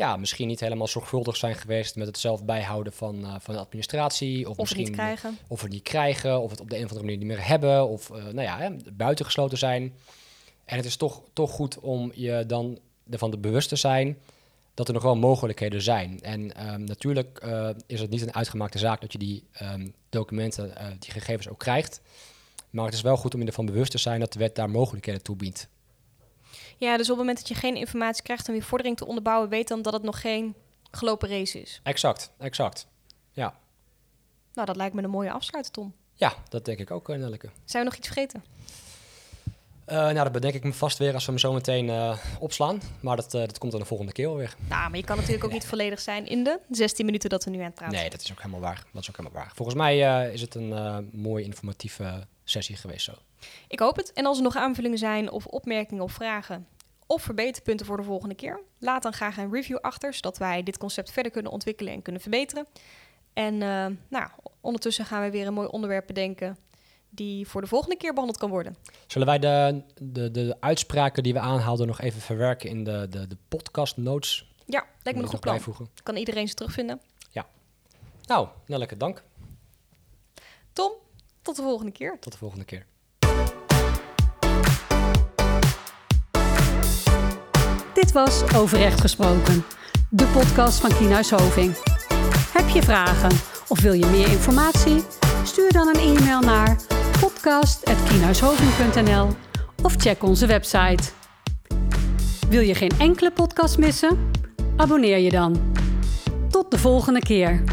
ja, 0.00 0.16
misschien 0.16 0.48
niet 0.48 0.60
helemaal 0.60 0.88
zorgvuldig 0.88 1.36
zijn 1.36 1.54
geweest 1.54 1.96
met 1.96 2.06
het 2.06 2.18
zelf 2.18 2.44
bijhouden 2.44 2.92
van, 2.92 3.24
uh, 3.24 3.34
van 3.40 3.54
de 3.54 3.60
administratie. 3.60 4.48
Of, 4.48 4.50
Of 4.50 4.58
misschien 4.58 4.80
het 4.80 4.90
niet 4.90 4.98
krijgen. 4.98 5.38
of 5.48 5.62
het 5.62 5.70
niet 5.70 5.82
krijgen, 5.82 6.40
of 6.40 6.50
het 6.50 6.60
op 6.60 6.70
de 6.70 6.76
een 6.76 6.84
of 6.84 6.88
andere 6.88 7.06
manier 7.06 7.18
niet 7.18 7.36
meer 7.36 7.46
hebben, 7.46 7.88
of 7.88 8.10
uh, 8.10 8.16
nou 8.16 8.42
ja, 8.42 8.58
hè, 8.58 8.70
buitengesloten 8.92 9.58
zijn. 9.58 9.94
En 10.64 10.76
het 10.76 10.84
is 10.84 10.96
toch, 10.96 11.22
toch 11.32 11.50
goed 11.50 11.78
om 11.78 12.12
je 12.14 12.44
dan 12.46 12.78
ervan 13.10 13.30
te 13.30 13.38
bewust 13.38 13.68
te 13.68 13.76
zijn 13.76 14.18
dat 14.74 14.88
er 14.88 14.94
nog 14.94 15.02
wel 15.02 15.16
mogelijkheden 15.16 15.82
zijn. 15.82 16.20
En 16.20 16.72
um, 16.72 16.84
natuurlijk 16.84 17.40
uh, 17.44 17.68
is 17.86 18.00
het 18.00 18.10
niet 18.10 18.22
een 18.22 18.34
uitgemaakte 18.34 18.78
zaak 18.78 19.00
dat 19.00 19.12
je 19.12 19.18
die 19.18 19.44
um, 19.62 19.94
documenten, 20.08 20.68
uh, 20.68 20.86
die 20.98 21.10
gegevens 21.10 21.48
ook 21.48 21.58
krijgt. 21.58 22.00
Maar 22.70 22.84
het 22.84 22.94
is 22.94 23.00
wel 23.00 23.16
goed 23.16 23.34
om 23.34 23.40
je 23.40 23.46
ervan 23.46 23.66
bewust 23.66 23.90
te 23.90 23.98
zijn 23.98 24.20
dat 24.20 24.32
de 24.32 24.38
wet 24.38 24.54
daar 24.54 24.70
mogelijkheden 24.70 25.22
toe 25.22 25.36
biedt. 25.36 25.68
Ja, 26.80 26.96
dus 26.96 27.10
op 27.10 27.16
het 27.16 27.18
moment 27.18 27.38
dat 27.38 27.48
je 27.48 27.54
geen 27.54 27.76
informatie 27.76 28.22
krijgt 28.22 28.48
om 28.48 28.54
je 28.54 28.62
vordering 28.62 28.96
te 28.96 29.06
onderbouwen, 29.06 29.48
weet 29.48 29.68
dan 29.68 29.82
dat 29.82 29.92
het 29.92 30.02
nog 30.02 30.20
geen 30.20 30.54
gelopen 30.90 31.28
race 31.28 31.60
is. 31.60 31.80
Exact, 31.82 32.32
exact. 32.38 32.86
Ja. 33.32 33.54
Nou, 34.54 34.66
dat 34.66 34.76
lijkt 34.76 34.94
me 34.94 35.02
een 35.02 35.10
mooie 35.10 35.30
afsluiter, 35.30 35.72
Tom. 35.72 35.94
Ja, 36.14 36.34
dat 36.48 36.64
denk 36.64 36.78
ik 36.78 36.90
ook, 36.90 37.08
uh, 37.08 37.16
Nelleke. 37.16 37.50
Zijn 37.64 37.84
we 37.84 37.88
nog 37.88 37.98
iets 37.98 38.08
vergeten? 38.08 38.44
Uh, 39.86 39.96
nou, 39.96 40.14
dat 40.14 40.32
bedenk 40.32 40.54
ik 40.54 40.64
me 40.64 40.72
vast 40.72 40.98
weer 40.98 41.14
als 41.14 41.24
we 41.24 41.30
hem 41.30 41.40
zo 41.40 41.52
meteen 41.52 41.86
uh, 41.86 42.18
opslaan. 42.38 42.80
Maar 43.00 43.16
dat, 43.16 43.34
uh, 43.34 43.40
dat 43.40 43.58
komt 43.58 43.72
dan 43.72 43.80
de 43.80 43.86
volgende 43.86 44.12
keer 44.12 44.34
weer. 44.34 44.56
Nou, 44.68 44.90
maar 44.90 44.98
je 44.98 45.04
kan 45.04 45.16
natuurlijk 45.16 45.44
ook 45.44 45.52
niet 45.52 45.66
volledig 45.66 46.00
zijn 46.00 46.26
in 46.26 46.44
de 46.44 46.60
16 46.70 47.04
minuten 47.04 47.30
dat 47.30 47.44
we 47.44 47.50
nu 47.50 47.58
aan 47.58 47.64
het 47.64 47.74
praten 47.74 47.98
Nee, 47.98 48.10
dat 48.10 48.20
is 48.20 48.30
ook 48.30 48.38
helemaal 48.38 48.60
waar. 48.60 48.84
Dat 48.92 49.02
is 49.02 49.08
ook 49.08 49.16
helemaal 49.16 49.42
waar. 49.42 49.52
Volgens 49.54 49.76
mij 49.76 50.30
is 50.32 50.40
het 50.40 50.54
een 50.54 51.10
mooie 51.12 51.44
informatieve 51.44 52.26
sessie 52.50 52.76
geweest 52.76 53.04
zo. 53.04 53.12
Ik 53.68 53.80
hoop 53.80 53.96
het. 53.96 54.12
En 54.12 54.26
als 54.26 54.36
er 54.36 54.42
nog 54.42 54.56
aanvullingen 54.56 54.98
zijn 54.98 55.30
of 55.30 55.46
opmerkingen 55.46 56.02
of 56.02 56.12
vragen 56.12 56.66
of 57.06 57.22
verbeterpunten 57.22 57.86
voor 57.86 57.96
de 57.96 58.02
volgende 58.02 58.34
keer, 58.34 58.60
laat 58.78 59.02
dan 59.02 59.12
graag 59.12 59.36
een 59.36 59.52
review 59.52 59.76
achter, 59.76 60.14
zodat 60.14 60.38
wij 60.38 60.62
dit 60.62 60.78
concept 60.78 61.10
verder 61.10 61.32
kunnen 61.32 61.52
ontwikkelen 61.52 61.92
en 61.92 62.02
kunnen 62.02 62.20
verbeteren. 62.22 62.66
En 63.32 63.58
nou, 64.08 64.28
ondertussen 64.60 65.04
gaan 65.04 65.22
we 65.22 65.30
weer 65.30 65.46
een 65.46 65.54
mooi 65.54 65.68
onderwerp 65.68 66.06
bedenken 66.06 66.56
die 67.10 67.48
voor 67.48 67.60
de 67.60 67.66
volgende 67.66 67.96
keer 67.96 68.10
behandeld 68.10 68.38
kan 68.38 68.50
worden. 68.50 68.76
Zullen 69.06 69.26
wij 69.26 69.38
de, 69.38 69.82
de, 70.00 70.30
de 70.30 70.56
uitspraken 70.60 71.22
die 71.22 71.32
we 71.32 71.38
aanhaalden 71.38 71.86
nog 71.86 72.00
even 72.00 72.20
verwerken 72.20 72.70
in 72.70 72.84
de, 72.84 73.06
de, 73.10 73.26
de 73.26 73.36
podcast 73.48 73.96
notes? 73.96 74.52
Ja, 74.66 74.86
lijkt 75.02 75.18
me 75.18 75.24
een 75.24 75.30
goed 75.30 75.40
plan. 75.40 75.54
Bijvoegen? 75.54 75.88
Kan 76.02 76.16
iedereen 76.16 76.48
ze 76.48 76.54
terugvinden. 76.54 77.00
Ja. 77.30 77.46
Nou, 78.26 78.48
Nelleke, 78.66 78.96
dank. 78.96 79.22
Tom, 80.72 80.92
tot 81.50 81.58
de 81.64 81.70
volgende 81.70 81.92
keer. 81.92 82.16
Tot 82.20 82.32
de 82.32 82.38
volgende 82.38 82.64
keer. 82.64 82.86
Dit 87.94 88.12
was 88.12 88.54
Overrecht 88.54 89.00
Gesproken, 89.00 89.64
de 90.08 90.24
podcast 90.24 90.80
van 90.80 90.94
Kienhuis 90.94 91.30
Hoving. 91.30 91.76
Heb 92.52 92.68
je 92.68 92.82
vragen 92.82 93.30
of 93.68 93.80
wil 93.80 93.92
je 93.92 94.06
meer 94.06 94.28
informatie? 94.28 95.02
Stuur 95.44 95.72
dan 95.72 95.88
een 95.88 96.16
e-mail 96.16 96.40
naar 96.40 96.76
podcast.kienhuishoving.nl 97.20 99.28
of 99.82 99.94
check 99.94 100.22
onze 100.22 100.46
website. 100.46 101.02
Wil 102.48 102.60
je 102.60 102.74
geen 102.74 102.92
enkele 102.98 103.32
podcast 103.32 103.78
missen? 103.78 104.30
Abonneer 104.76 105.18
je 105.18 105.30
dan. 105.30 105.74
Tot 106.50 106.70
de 106.70 106.78
volgende 106.78 107.20
keer. 107.20 107.64